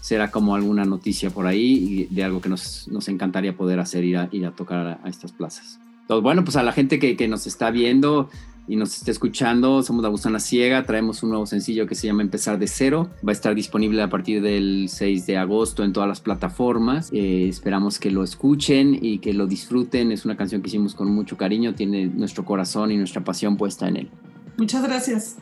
será 0.00 0.30
como 0.30 0.54
alguna 0.54 0.84
noticia 0.84 1.30
por 1.30 1.46
ahí 1.46 2.06
de 2.10 2.24
algo 2.24 2.40
que 2.40 2.50
nos, 2.50 2.86
nos 2.88 3.08
encantaría 3.08 3.56
poder 3.56 3.80
hacer, 3.80 4.04
ir 4.04 4.18
a, 4.18 4.28
ir 4.30 4.44
a 4.44 4.50
tocar 4.50 5.00
a, 5.02 5.08
estas 5.08 5.32
plazas. 5.32 5.78
Entonces, 6.02 6.22
bueno, 6.22 6.44
pues 6.44 6.56
a 6.56 6.62
la 6.62 6.72
gente 6.72 6.98
que, 6.98 7.16
que 7.16 7.28
nos 7.28 7.46
está 7.46 7.70
viendo, 7.70 8.28
y 8.68 8.76
nos 8.76 8.94
esté 8.94 9.10
escuchando, 9.10 9.82
somos 9.82 10.02
La 10.02 10.08
Gusana 10.08 10.38
Ciega, 10.38 10.84
traemos 10.84 11.22
un 11.22 11.30
nuevo 11.30 11.46
sencillo 11.46 11.86
que 11.86 11.94
se 11.94 12.06
llama 12.06 12.22
Empezar 12.22 12.58
de 12.58 12.66
Cero, 12.66 13.08
va 13.26 13.30
a 13.30 13.32
estar 13.32 13.54
disponible 13.54 14.02
a 14.02 14.08
partir 14.08 14.42
del 14.42 14.88
6 14.88 15.26
de 15.26 15.36
agosto 15.38 15.84
en 15.84 15.92
todas 15.92 16.08
las 16.08 16.20
plataformas, 16.20 17.10
eh, 17.12 17.48
esperamos 17.48 17.98
que 17.98 18.10
lo 18.10 18.22
escuchen 18.22 18.98
y 19.00 19.18
que 19.18 19.32
lo 19.32 19.46
disfruten, 19.46 20.12
es 20.12 20.24
una 20.24 20.36
canción 20.36 20.62
que 20.62 20.68
hicimos 20.68 20.94
con 20.94 21.10
mucho 21.10 21.36
cariño, 21.36 21.74
tiene 21.74 22.06
nuestro 22.06 22.44
corazón 22.44 22.92
y 22.92 22.96
nuestra 22.96 23.24
pasión 23.24 23.56
puesta 23.56 23.88
en 23.88 23.96
él. 23.96 24.10
Muchas 24.58 24.82
gracias. 24.82 25.36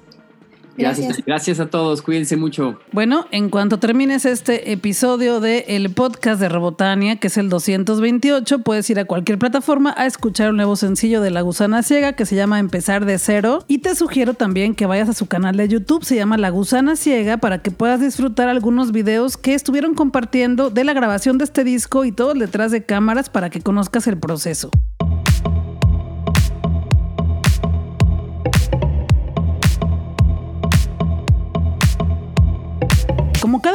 Gracias. 0.77 1.23
Gracias 1.25 1.61
a 1.61 1.67
todos, 1.67 2.03
cuídense 2.03 2.37
mucho. 2.37 2.79
Bueno, 2.93 3.27
en 3.31 3.51
cuanto 3.51 3.79
termines 3.79 4.25
este 4.25 4.73
episodio 4.73 5.41
del 5.41 5.65
el 5.69 5.91
podcast 5.91 6.41
de 6.41 6.49
Robotania, 6.49 7.17
que 7.17 7.29
es 7.29 7.37
el 7.37 7.49
228, 7.49 8.61
puedes 8.61 8.89
ir 8.91 8.99
a 8.99 9.05
cualquier 9.05 9.39
plataforma 9.39 9.95
a 9.97 10.07
escuchar 10.07 10.51
un 10.51 10.57
nuevo 10.57 10.77
sencillo 10.77 11.21
de 11.21 11.31
La 11.31 11.41
Gusana 11.41 11.83
Ciega 11.83 12.13
que 12.15 12.27
se 12.27 12.37
llama 12.37 12.59
Empezar 12.59 13.05
de 13.05 13.19
Cero. 13.19 13.65
Y 13.69 13.79
te 13.79 13.95
sugiero 13.95 14.35
también 14.35 14.75
que 14.75 14.87
vayas 14.87 15.09
a 15.09 15.15
su 15.15 15.27
canal 15.27 15.57
de 15.57 15.69
YouTube, 15.69 16.05
se 16.05 16.17
llama 16.17 16.37
La 16.37 16.51
Gusana 16.51 16.97
Ciega, 16.97 17.39
para 17.39 17.63
que 17.63 17.71
puedas 17.71 18.01
disfrutar 18.01 18.49
algunos 18.49 18.93
videos 18.93 19.37
que 19.37 19.55
estuvieron 19.55 19.95
compartiendo 19.95 20.71
de 20.71 20.85
la 20.85 20.93
grabación 20.93 21.39
de 21.39 21.45
este 21.45 21.65
disco 21.65 22.05
y 22.05 22.13
todo 22.13 22.35
detrás 22.35 22.71
de 22.71 22.85
cámaras 22.85 23.31
para 23.31 23.51
que 23.51 23.61
conozcas 23.61 24.07
el 24.07 24.19
proceso. 24.19 24.71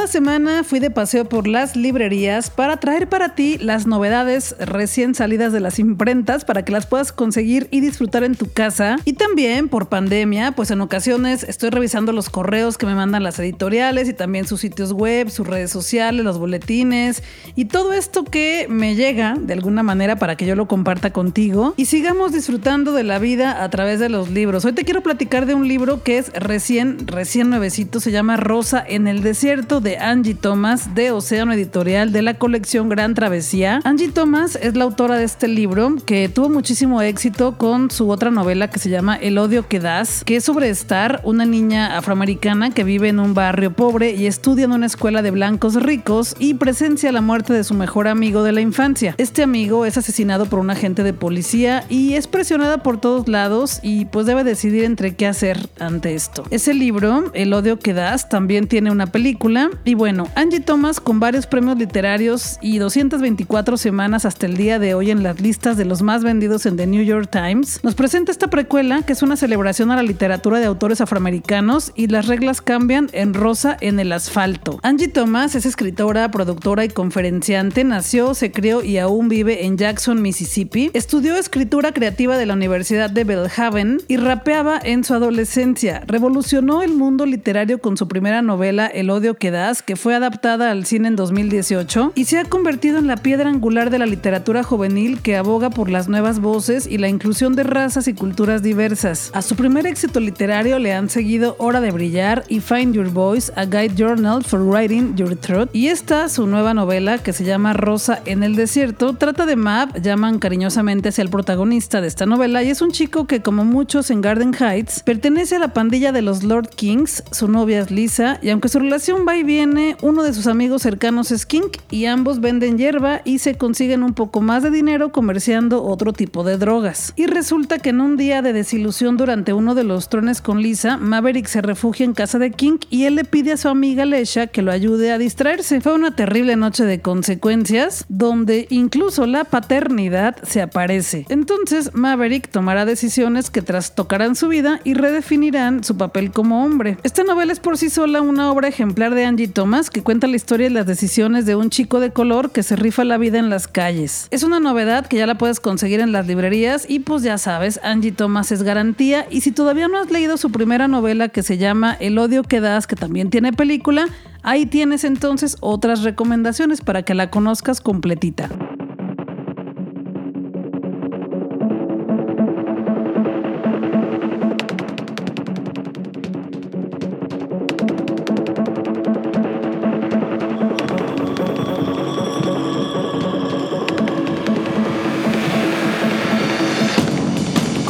Cada 0.02 0.10
semana 0.10 0.64
fui 0.64 0.80
de 0.80 0.90
paseo 0.90 1.26
por 1.26 1.46
las 1.46 1.76
librerías 1.76 2.50
para 2.50 2.78
traer 2.78 3.08
para 3.08 3.36
ti 3.36 3.56
las 3.58 3.86
novedades 3.86 4.56
recién 4.58 5.14
salidas 5.14 5.52
de 5.52 5.60
las 5.60 5.78
imprentas 5.78 6.44
para 6.44 6.64
que 6.64 6.72
las 6.72 6.86
puedas 6.86 7.12
conseguir 7.12 7.68
y 7.70 7.78
disfrutar 7.78 8.24
en 8.24 8.34
tu 8.34 8.50
casa. 8.50 8.96
Y 9.04 9.12
también 9.12 9.68
por 9.68 9.88
pandemia, 9.88 10.56
pues 10.56 10.72
en 10.72 10.80
ocasiones 10.80 11.44
estoy 11.44 11.70
revisando 11.70 12.10
los 12.10 12.30
correos 12.30 12.78
que 12.78 12.86
me 12.86 12.96
mandan 12.96 13.22
las 13.22 13.38
editoriales 13.38 14.08
y 14.08 14.12
también 14.12 14.48
sus 14.48 14.62
sitios 14.62 14.92
web, 14.92 15.30
sus 15.30 15.46
redes 15.46 15.70
sociales, 15.70 16.24
los 16.24 16.36
boletines 16.36 17.22
y 17.54 17.66
todo 17.66 17.92
esto 17.92 18.24
que 18.24 18.66
me 18.68 18.96
llega 18.96 19.36
de 19.38 19.52
alguna 19.52 19.84
manera 19.84 20.16
para 20.16 20.34
que 20.34 20.46
yo 20.46 20.56
lo 20.56 20.66
comparta 20.66 21.12
contigo 21.12 21.74
y 21.76 21.84
sigamos 21.84 22.32
disfrutando 22.32 22.90
de 22.90 23.04
la 23.04 23.20
vida 23.20 23.62
a 23.62 23.70
través 23.70 24.00
de 24.00 24.08
los 24.08 24.30
libros. 24.30 24.64
Hoy 24.64 24.72
te 24.72 24.84
quiero 24.84 25.04
platicar 25.04 25.46
de 25.46 25.54
un 25.54 25.68
libro 25.68 26.02
que 26.02 26.18
es 26.18 26.32
recién, 26.32 27.06
recién 27.06 27.50
nuevecito, 27.50 28.00
se 28.00 28.10
llama 28.10 28.36
Rosa 28.36 28.84
en 28.84 29.06
el 29.06 29.22
desierto 29.22 29.80
de 29.80 29.91
Angie 29.98 30.34
Thomas 30.34 30.94
de 30.94 31.10
Océano 31.10 31.52
Editorial 31.52 32.12
de 32.12 32.22
la 32.22 32.34
colección 32.34 32.88
Gran 32.88 33.14
Travesía. 33.14 33.80
Angie 33.84 34.10
Thomas 34.10 34.58
es 34.60 34.76
la 34.76 34.84
autora 34.84 35.16
de 35.16 35.24
este 35.24 35.48
libro 35.48 35.96
que 36.04 36.28
tuvo 36.28 36.48
muchísimo 36.48 37.02
éxito 37.02 37.58
con 37.58 37.90
su 37.90 38.10
otra 38.10 38.30
novela 38.30 38.68
que 38.68 38.78
se 38.78 38.90
llama 38.90 39.16
El 39.16 39.38
odio 39.38 39.68
que 39.68 39.80
das, 39.80 40.24
que 40.24 40.36
es 40.36 40.44
sobre 40.44 40.68
Star, 40.70 41.20
una 41.24 41.44
niña 41.44 41.96
afroamericana 41.96 42.70
que 42.70 42.84
vive 42.84 43.08
en 43.08 43.18
un 43.18 43.34
barrio 43.34 43.72
pobre 43.72 44.12
y 44.12 44.26
estudia 44.26 44.64
en 44.64 44.72
una 44.72 44.86
escuela 44.86 45.22
de 45.22 45.30
blancos 45.30 45.74
ricos 45.74 46.34
y 46.38 46.54
presencia 46.54 47.12
la 47.12 47.20
muerte 47.20 47.52
de 47.52 47.64
su 47.64 47.74
mejor 47.74 48.08
amigo 48.08 48.42
de 48.42 48.52
la 48.52 48.60
infancia. 48.60 49.14
Este 49.18 49.42
amigo 49.42 49.86
es 49.86 49.96
asesinado 49.96 50.46
por 50.46 50.58
un 50.58 50.70
agente 50.70 51.02
de 51.02 51.12
policía 51.12 51.84
y 51.88 52.14
es 52.14 52.26
presionada 52.26 52.82
por 52.82 53.00
todos 53.00 53.28
lados 53.28 53.80
y 53.82 54.04
pues 54.06 54.26
debe 54.26 54.44
decidir 54.44 54.84
entre 54.84 55.14
qué 55.14 55.26
hacer 55.26 55.68
ante 55.78 56.14
esto. 56.14 56.44
Ese 56.50 56.74
libro, 56.74 57.30
El 57.34 57.52
odio 57.52 57.78
que 57.78 57.94
das, 57.94 58.28
también 58.28 58.66
tiene 58.68 58.90
una 58.90 59.06
película 59.06 59.70
Y 59.84 59.94
bueno, 59.94 60.28
Angie 60.36 60.60
Thomas, 60.60 61.00
con 61.00 61.18
varios 61.18 61.46
premios 61.46 61.76
literarios 61.76 62.58
y 62.60 62.78
224 62.78 63.76
semanas 63.76 64.24
hasta 64.24 64.46
el 64.46 64.56
día 64.56 64.78
de 64.78 64.94
hoy 64.94 65.10
en 65.10 65.24
las 65.24 65.40
listas 65.40 65.76
de 65.76 65.84
los 65.84 66.02
más 66.02 66.22
vendidos 66.22 66.66
en 66.66 66.76
The 66.76 66.86
New 66.86 67.02
York 67.02 67.28
Times, 67.30 67.80
nos 67.82 67.96
presenta 67.96 68.30
esta 68.30 68.48
precuela 68.48 69.02
que 69.02 69.12
es 69.12 69.22
una 69.22 69.36
celebración 69.36 69.90
a 69.90 69.96
la 69.96 70.04
literatura 70.04 70.60
de 70.60 70.66
autores 70.66 71.00
afroamericanos 71.00 71.92
y 71.96 72.06
las 72.06 72.28
reglas 72.28 72.60
cambian 72.60 73.08
en 73.12 73.34
Rosa 73.34 73.76
en 73.80 73.98
el 73.98 74.12
asfalto. 74.12 74.78
Angie 74.82 75.08
Thomas 75.08 75.56
es 75.56 75.66
escritora, 75.66 76.30
productora 76.30 76.84
y 76.84 76.88
conferenciante, 76.88 77.82
nació, 77.82 78.34
se 78.34 78.52
crió 78.52 78.84
y 78.84 78.98
aún 78.98 79.28
vive 79.28 79.66
en 79.66 79.78
Jackson, 79.78 80.22
Mississippi. 80.22 80.90
Estudió 80.94 81.36
escritura 81.36 81.92
creativa 81.92 82.38
de 82.38 82.46
la 82.46 82.54
Universidad 82.54 83.10
de 83.10 83.24
Belhaven 83.24 84.00
y 84.06 84.16
rapeaba 84.16 84.78
en 84.82 85.02
su 85.02 85.14
adolescencia. 85.14 86.04
Revolucionó 86.06 86.82
el 86.82 86.94
mundo 86.94 87.26
literario 87.26 87.80
con 87.80 87.96
su 87.96 88.06
primera 88.06 88.42
novela 88.42 88.86
El 88.86 89.10
odio 89.10 89.34
que 89.34 89.50
que 89.80 89.96
fue 89.96 90.14
adaptada 90.14 90.70
al 90.70 90.84
cine 90.84 91.08
en 91.08 91.16
2018 91.16 92.12
y 92.14 92.26
se 92.26 92.38
ha 92.38 92.44
convertido 92.44 92.98
en 92.98 93.06
la 93.06 93.16
piedra 93.16 93.48
angular 93.48 93.88
de 93.88 93.98
la 93.98 94.04
literatura 94.06 94.62
juvenil 94.62 95.22
que 95.22 95.36
aboga 95.36 95.70
por 95.70 95.88
las 95.88 96.08
nuevas 96.08 96.40
voces 96.40 96.86
y 96.86 96.98
la 96.98 97.08
inclusión 97.08 97.54
de 97.56 97.62
razas 97.62 98.08
y 98.08 98.12
culturas 98.12 98.62
diversas. 98.62 99.30
A 99.32 99.40
su 99.40 99.56
primer 99.56 99.86
éxito 99.86 100.20
literario 100.20 100.78
le 100.78 100.92
han 100.92 101.08
seguido 101.08 101.56
Hora 101.58 101.80
de 101.80 101.92
Brillar 101.92 102.44
y 102.48 102.60
Find 102.60 102.94
Your 102.94 103.08
Voice, 103.08 103.52
A 103.56 103.64
Guide 103.64 103.94
Journal 103.96 104.44
for 104.44 104.60
Writing 104.60 105.16
Your 105.16 105.36
Truth. 105.36 105.70
Y 105.72 105.86
esta, 105.86 106.28
su 106.28 106.46
nueva 106.46 106.74
novela 106.74 107.18
que 107.18 107.32
se 107.32 107.44
llama 107.44 107.72
Rosa 107.72 108.20
en 108.26 108.42
el 108.42 108.56
Desierto, 108.56 109.14
trata 109.14 109.46
de 109.46 109.56
Map, 109.56 109.96
llaman 110.02 110.38
cariñosamente 110.38 111.10
hacia 111.10 111.22
el 111.22 111.30
protagonista 111.30 112.00
de 112.00 112.08
esta 112.08 112.26
novela 112.26 112.62
y 112.62 112.70
es 112.70 112.82
un 112.82 112.90
chico 112.90 113.26
que 113.26 113.40
como 113.40 113.64
muchos 113.64 114.10
en 114.10 114.20
Garden 114.20 114.52
Heights 114.52 115.02
pertenece 115.04 115.56
a 115.56 115.60
la 115.60 115.72
pandilla 115.72 116.10
de 116.10 116.22
los 116.22 116.42
Lord 116.42 116.70
Kings, 116.70 117.22
su 117.30 117.48
novia 117.48 117.80
es 117.80 117.90
Lisa 117.90 118.38
y 118.42 118.50
aunque 118.50 118.68
su 118.68 118.78
relación 118.78 119.24
va 119.26 119.36
y 119.36 119.42
viene, 119.42 119.61
uno 120.02 120.24
de 120.24 120.34
sus 120.34 120.48
amigos 120.48 120.82
cercanos 120.82 121.30
es 121.30 121.46
Kink 121.46 121.76
y 121.88 122.06
ambos 122.06 122.40
venden 122.40 122.78
hierba 122.78 123.20
y 123.24 123.38
se 123.38 123.54
consiguen 123.54 124.02
un 124.02 124.12
poco 124.12 124.40
más 124.40 124.64
de 124.64 124.72
dinero 124.72 125.12
comerciando 125.12 125.84
otro 125.84 126.12
tipo 126.12 126.42
de 126.42 126.58
drogas. 126.58 127.12
Y 127.14 127.26
resulta 127.26 127.78
que 127.78 127.90
en 127.90 128.00
un 128.00 128.16
día 128.16 128.42
de 128.42 128.52
desilusión 128.52 129.16
durante 129.16 129.52
uno 129.52 129.76
de 129.76 129.84
los 129.84 130.08
trones 130.08 130.40
con 130.40 130.60
Lisa, 130.62 130.96
Maverick 130.96 131.46
se 131.46 131.62
refugia 131.62 132.04
en 132.04 132.12
casa 132.12 132.40
de 132.40 132.50
Kink 132.50 132.86
y 132.90 133.04
él 133.04 133.14
le 133.14 133.24
pide 133.24 133.52
a 133.52 133.56
su 133.56 133.68
amiga 133.68 134.04
Lesha 134.04 134.48
que 134.48 134.62
lo 134.62 134.72
ayude 134.72 135.12
a 135.12 135.18
distraerse. 135.18 135.80
Fue 135.80 135.94
una 135.94 136.16
terrible 136.16 136.56
noche 136.56 136.84
de 136.84 137.00
consecuencias 137.00 138.04
donde 138.08 138.66
incluso 138.68 139.26
la 139.26 139.44
paternidad 139.44 140.42
se 140.42 140.60
aparece. 140.60 141.24
Entonces 141.28 141.94
Maverick 141.94 142.50
tomará 142.50 142.84
decisiones 142.84 143.50
que 143.50 143.62
trastocarán 143.62 144.34
su 144.34 144.48
vida 144.48 144.80
y 144.82 144.94
redefinirán 144.94 145.84
su 145.84 145.96
papel 145.96 146.32
como 146.32 146.64
hombre. 146.64 146.98
Esta 147.04 147.22
novela 147.22 147.52
es 147.52 147.60
por 147.60 147.78
sí 147.78 147.90
sola 147.90 148.22
una 148.22 148.50
obra 148.50 148.66
ejemplar 148.66 149.14
de 149.14 149.24
Angie 149.24 149.41
Thomas 149.48 149.90
que 149.90 150.02
cuenta 150.02 150.26
la 150.26 150.36
historia 150.36 150.66
y 150.66 150.70
las 150.70 150.86
decisiones 150.86 151.46
de 151.46 151.56
un 151.56 151.70
chico 151.70 152.00
de 152.00 152.12
color 152.12 152.50
que 152.50 152.62
se 152.62 152.76
rifa 152.76 153.04
la 153.04 153.18
vida 153.18 153.38
en 153.38 153.50
las 153.50 153.68
calles. 153.68 154.28
Es 154.30 154.42
una 154.42 154.60
novedad 154.60 155.06
que 155.06 155.16
ya 155.16 155.26
la 155.26 155.38
puedes 155.38 155.60
conseguir 155.60 156.00
en 156.00 156.12
las 156.12 156.26
librerías 156.26 156.84
y 156.88 157.00
pues 157.00 157.22
ya 157.22 157.38
sabes, 157.38 157.80
Angie 157.82 158.12
Thomas 158.12 158.52
es 158.52 158.62
garantía 158.62 159.26
y 159.30 159.40
si 159.42 159.52
todavía 159.52 159.88
no 159.88 159.98
has 159.98 160.10
leído 160.10 160.36
su 160.36 160.50
primera 160.50 160.88
novela 160.88 161.28
que 161.28 161.42
se 161.42 161.58
llama 161.58 161.96
El 162.00 162.18
odio 162.18 162.42
que 162.42 162.60
das, 162.60 162.86
que 162.86 162.96
también 162.96 163.30
tiene 163.30 163.52
película, 163.52 164.06
ahí 164.42 164.66
tienes 164.66 165.04
entonces 165.04 165.56
otras 165.60 166.02
recomendaciones 166.02 166.80
para 166.80 167.02
que 167.02 167.14
la 167.14 167.30
conozcas 167.30 167.80
completita. 167.80 168.48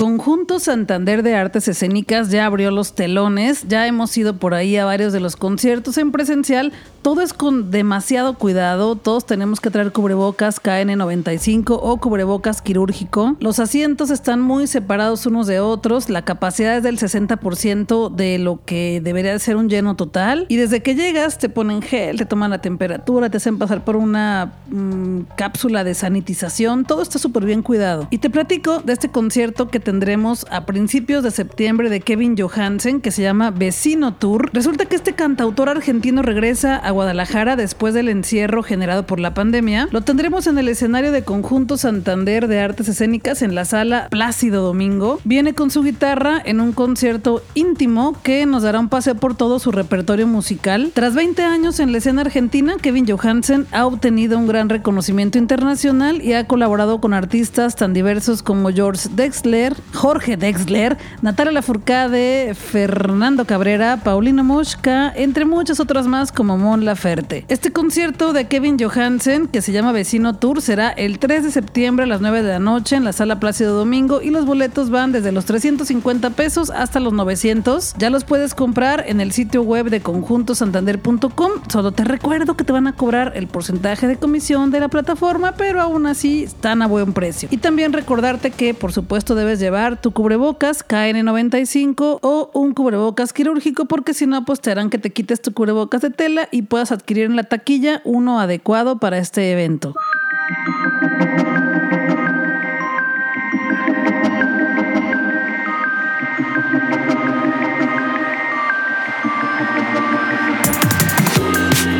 Conjunto 0.02 0.58
Santander 0.58 1.22
de 1.22 1.36
Artes 1.36 1.68
Escénicas 1.68 2.28
ya 2.28 2.46
abrió 2.46 2.72
los 2.72 2.96
telones, 2.96 3.68
ya 3.68 3.86
hemos 3.86 4.18
ido 4.18 4.36
por 4.36 4.52
ahí 4.52 4.76
a 4.76 4.84
varios 4.84 5.12
de 5.12 5.20
los 5.20 5.36
conciertos 5.36 5.96
en 5.96 6.10
presencial, 6.10 6.72
todo 7.02 7.20
es 7.20 7.32
con 7.32 7.70
demasiado 7.70 8.34
cuidado, 8.34 8.96
todos 8.96 9.26
tenemos 9.26 9.60
que 9.60 9.70
traer 9.70 9.92
cubrebocas 9.92 10.60
KN95 10.60 11.78
o 11.80 11.96
cubrebocas 11.98 12.62
quirúrgico, 12.62 13.36
los 13.38 13.60
asientos 13.60 14.10
están 14.10 14.40
muy 14.40 14.66
separados 14.66 15.24
unos 15.26 15.46
de 15.46 15.60
otros, 15.60 16.10
la 16.10 16.22
capacidad 16.22 16.76
es 16.76 16.82
del 16.82 16.98
60% 16.98 18.12
de 18.12 18.38
lo 18.38 18.64
que 18.64 19.00
debería 19.04 19.38
ser 19.38 19.54
un 19.54 19.68
lleno 19.68 19.94
total. 19.94 20.46
Y 20.48 20.56
desde 20.56 20.82
que 20.82 20.96
llegas 20.96 21.38
te 21.38 21.48
ponen 21.48 21.80
gel, 21.80 22.18
te 22.18 22.26
toman 22.26 22.50
la 22.50 22.60
temperatura, 22.60 23.30
te 23.30 23.36
hacen 23.36 23.56
pasar 23.56 23.84
por 23.84 23.94
una 23.94 24.54
mmm, 24.68 25.20
cápsula 25.36 25.84
de 25.84 25.94
sanitización, 25.94 26.84
todo 26.84 27.02
está 27.02 27.20
súper 27.20 27.44
bien 27.44 27.62
cuidado. 27.62 28.08
Y 28.10 28.18
te 28.18 28.30
platico 28.30 28.80
de 28.80 28.92
este 28.92 29.08
concierto 29.08 29.68
que 29.68 29.78
tendremos 29.92 30.46
a 30.50 30.64
principios 30.64 31.22
de 31.22 31.30
septiembre 31.30 31.90
de 31.90 32.00
Kevin 32.00 32.34
Johansen 32.34 33.02
que 33.02 33.10
se 33.10 33.20
llama 33.20 33.50
Vecino 33.50 34.14
Tour. 34.14 34.48
Resulta 34.54 34.86
que 34.86 34.96
este 34.96 35.12
cantautor 35.12 35.68
argentino 35.68 36.22
regresa 36.22 36.76
a 36.76 36.90
Guadalajara 36.92 37.56
después 37.56 37.92
del 37.92 38.08
encierro 38.08 38.62
generado 38.62 39.04
por 39.04 39.20
la 39.20 39.34
pandemia. 39.34 39.88
Lo 39.90 40.00
tendremos 40.00 40.46
en 40.46 40.56
el 40.56 40.68
escenario 40.68 41.12
de 41.12 41.24
Conjunto 41.24 41.76
Santander 41.76 42.48
de 42.48 42.60
Artes 42.60 42.88
Escénicas 42.88 43.42
en 43.42 43.54
la 43.54 43.66
sala 43.66 44.08
Plácido 44.10 44.62
Domingo. 44.62 45.20
Viene 45.24 45.52
con 45.52 45.70
su 45.70 45.82
guitarra 45.82 46.40
en 46.42 46.62
un 46.62 46.72
concierto 46.72 47.42
íntimo 47.52 48.16
que 48.22 48.46
nos 48.46 48.62
dará 48.62 48.80
un 48.80 48.88
paseo 48.88 49.16
por 49.16 49.36
todo 49.36 49.58
su 49.58 49.72
repertorio 49.72 50.26
musical. 50.26 50.90
Tras 50.94 51.14
20 51.14 51.42
años 51.42 51.80
en 51.80 51.92
la 51.92 51.98
escena 51.98 52.22
argentina, 52.22 52.76
Kevin 52.80 53.06
Johansen 53.06 53.66
ha 53.72 53.84
obtenido 53.84 54.38
un 54.38 54.46
gran 54.46 54.70
reconocimiento 54.70 55.36
internacional 55.36 56.22
y 56.22 56.32
ha 56.32 56.46
colaborado 56.46 56.98
con 56.98 57.12
artistas 57.12 57.76
tan 57.76 57.92
diversos 57.92 58.42
como 58.42 58.70
George 58.70 59.10
Dexler, 59.14 59.81
Jorge 59.92 60.36
Dexler, 60.36 60.96
Natalia 61.20 61.52
Lafourcade, 61.52 62.54
Fernando 62.54 63.44
Cabrera, 63.44 63.98
Paulino 64.02 64.42
Mosca, 64.44 65.12
entre 65.14 65.44
muchas 65.44 65.80
otras 65.80 66.06
más 66.06 66.32
como 66.32 66.58
Mon 66.58 66.84
Laferte. 66.84 67.44
Este 67.48 67.72
concierto 67.72 68.32
de 68.32 68.46
Kevin 68.46 68.78
Johansen, 68.78 69.48
que 69.48 69.62
se 69.62 69.72
llama 69.72 69.92
Vecino 69.92 70.34
Tour, 70.36 70.62
será 70.62 70.90
el 70.90 71.18
3 71.18 71.44
de 71.44 71.50
septiembre 71.50 72.04
a 72.04 72.06
las 72.06 72.20
9 72.20 72.42
de 72.42 72.48
la 72.48 72.58
noche 72.58 72.96
en 72.96 73.04
la 73.04 73.12
sala 73.12 73.38
Plácido 73.38 73.76
Domingo 73.76 74.22
y 74.22 74.30
los 74.30 74.46
boletos 74.46 74.90
van 74.90 75.12
desde 75.12 75.32
los 75.32 75.44
350 75.44 76.30
pesos 76.30 76.70
hasta 76.70 77.00
los 77.00 77.12
900. 77.12 77.94
Ya 77.98 78.10
los 78.10 78.24
puedes 78.24 78.54
comprar 78.54 79.04
en 79.06 79.20
el 79.20 79.32
sitio 79.32 79.62
web 79.62 79.90
de 79.90 80.00
conjuntosantander.com. 80.00 81.52
Solo 81.68 81.92
te 81.92 82.04
recuerdo 82.04 82.56
que 82.56 82.64
te 82.64 82.72
van 82.72 82.86
a 82.86 82.94
cobrar 82.94 83.32
el 83.36 83.46
porcentaje 83.46 84.06
de 84.06 84.16
comisión 84.16 84.70
de 84.70 84.80
la 84.80 84.88
plataforma, 84.88 85.52
pero 85.52 85.80
aún 85.80 86.06
así 86.06 86.44
están 86.44 86.82
a 86.82 86.86
buen 86.86 87.12
precio. 87.12 87.48
Y 87.50 87.58
también 87.58 87.92
recordarte 87.92 88.50
que, 88.50 88.74
por 88.74 88.92
supuesto, 88.92 89.34
debes 89.34 89.58
tu 90.00 90.10
cubrebocas 90.10 90.86
KN95 90.86 92.18
o 92.20 92.50
un 92.52 92.74
cubrebocas 92.74 93.32
quirúrgico, 93.32 93.86
porque 93.86 94.12
si 94.12 94.26
no, 94.26 94.44
pues 94.44 94.60
que 94.90 94.98
te 94.98 95.10
quites 95.10 95.40
tu 95.40 95.54
cubrebocas 95.54 96.02
de 96.02 96.10
tela 96.10 96.48
y 96.50 96.62
puedas 96.62 96.92
adquirir 96.92 97.24
en 97.24 97.36
la 97.36 97.44
taquilla 97.44 98.02
uno 98.04 98.38
adecuado 98.38 98.98
para 98.98 99.16
este 99.16 99.50
evento. 99.50 99.94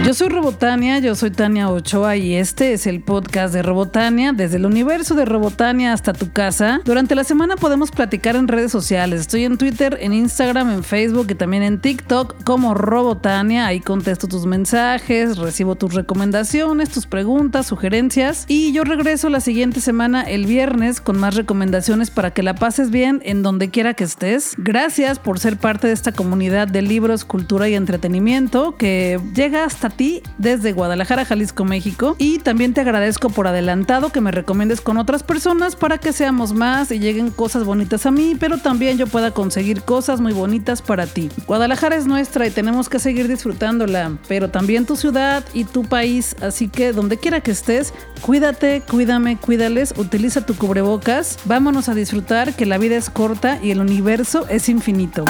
Yo 0.04 0.14
soy 0.14 0.30
Robotania, 0.30 0.98
yo 0.98 1.14
soy 1.14 1.30
Tania 1.30 1.70
Ochoa 1.70 2.16
y 2.16 2.34
este 2.34 2.72
es 2.72 2.88
el 2.88 3.02
podcast 3.02 3.54
de 3.54 3.62
Robotania, 3.62 4.32
desde 4.32 4.56
el 4.56 4.66
universo 4.66 5.14
de 5.14 5.24
Robotania 5.24 5.92
hasta 5.92 6.12
tu 6.12 6.32
casa. 6.32 6.80
Durante 6.84 7.14
la 7.14 7.22
semana 7.22 7.54
podemos 7.54 7.92
platicar 7.92 8.34
en 8.34 8.48
redes 8.48 8.72
sociales. 8.72 9.20
Estoy 9.20 9.44
en 9.44 9.58
Twitter, 9.58 9.96
en 10.00 10.12
Instagram, 10.12 10.72
en 10.72 10.82
Facebook 10.82 11.28
y 11.30 11.36
también 11.36 11.62
en 11.62 11.80
TikTok 11.80 12.42
como 12.42 12.74
Robotania. 12.74 13.66
Ahí 13.66 13.78
contesto 13.78 14.26
tus 14.26 14.44
mensajes, 14.44 15.38
recibo 15.38 15.76
tus 15.76 15.94
recomendaciones, 15.94 16.90
tus 16.90 17.06
preguntas, 17.06 17.68
sugerencias 17.68 18.44
y 18.48 18.72
yo 18.72 18.82
regreso 18.82 19.28
la 19.28 19.38
siguiente 19.38 19.80
semana 19.80 20.22
el 20.22 20.46
viernes 20.46 21.00
con 21.00 21.16
más 21.16 21.36
recomendaciones 21.36 22.10
para 22.10 22.32
que 22.32 22.42
la 22.42 22.56
pases 22.56 22.90
bien 22.90 23.22
en 23.24 23.44
donde 23.44 23.70
quiera 23.70 23.94
que 23.94 24.02
estés. 24.02 24.56
Gracias 24.58 25.20
por 25.20 25.38
ser 25.38 25.58
parte 25.58 25.86
de 25.86 25.92
esta 25.92 26.10
comunidad 26.10 26.66
de 26.66 26.82
libros, 26.82 27.24
cultura 27.24 27.68
y 27.68 27.76
entretenimiento 27.76 28.74
que 28.76 29.20
llega 29.32 29.64
hasta 29.64 29.91
ti 29.92 30.22
desde 30.38 30.72
Guadalajara, 30.72 31.24
Jalisco, 31.24 31.64
México. 31.64 32.16
Y 32.18 32.38
también 32.38 32.74
te 32.74 32.80
agradezco 32.80 33.30
por 33.30 33.46
adelantado 33.46 34.10
que 34.10 34.20
me 34.20 34.30
recomiendes 34.30 34.80
con 34.80 34.98
otras 34.98 35.22
personas 35.22 35.76
para 35.76 35.98
que 35.98 36.12
seamos 36.12 36.52
más 36.52 36.90
y 36.90 36.98
lleguen 36.98 37.30
cosas 37.30 37.64
bonitas 37.64 38.06
a 38.06 38.10
mí, 38.10 38.36
pero 38.38 38.58
también 38.58 38.98
yo 38.98 39.06
pueda 39.06 39.30
conseguir 39.32 39.82
cosas 39.82 40.20
muy 40.20 40.32
bonitas 40.32 40.82
para 40.82 41.06
ti. 41.06 41.30
Guadalajara 41.46 41.96
es 41.96 42.06
nuestra 42.06 42.46
y 42.46 42.50
tenemos 42.50 42.88
que 42.88 42.98
seguir 42.98 43.28
disfrutándola, 43.28 44.18
pero 44.28 44.50
también 44.50 44.86
tu 44.86 44.96
ciudad 44.96 45.44
y 45.54 45.64
tu 45.64 45.84
país. 45.84 46.36
Así 46.40 46.68
que 46.68 46.92
donde 46.92 47.18
quiera 47.18 47.40
que 47.40 47.50
estés, 47.50 47.92
cuídate, 48.20 48.82
cuídame, 48.88 49.36
cuídales, 49.36 49.94
utiliza 49.96 50.46
tu 50.46 50.54
cubrebocas. 50.54 51.38
Vámonos 51.44 51.88
a 51.88 51.94
disfrutar 51.94 52.54
que 52.54 52.66
la 52.66 52.78
vida 52.78 52.96
es 52.96 53.10
corta 53.10 53.58
y 53.62 53.70
el 53.70 53.80
universo 53.80 54.46
es 54.48 54.68
infinito. 54.68 55.24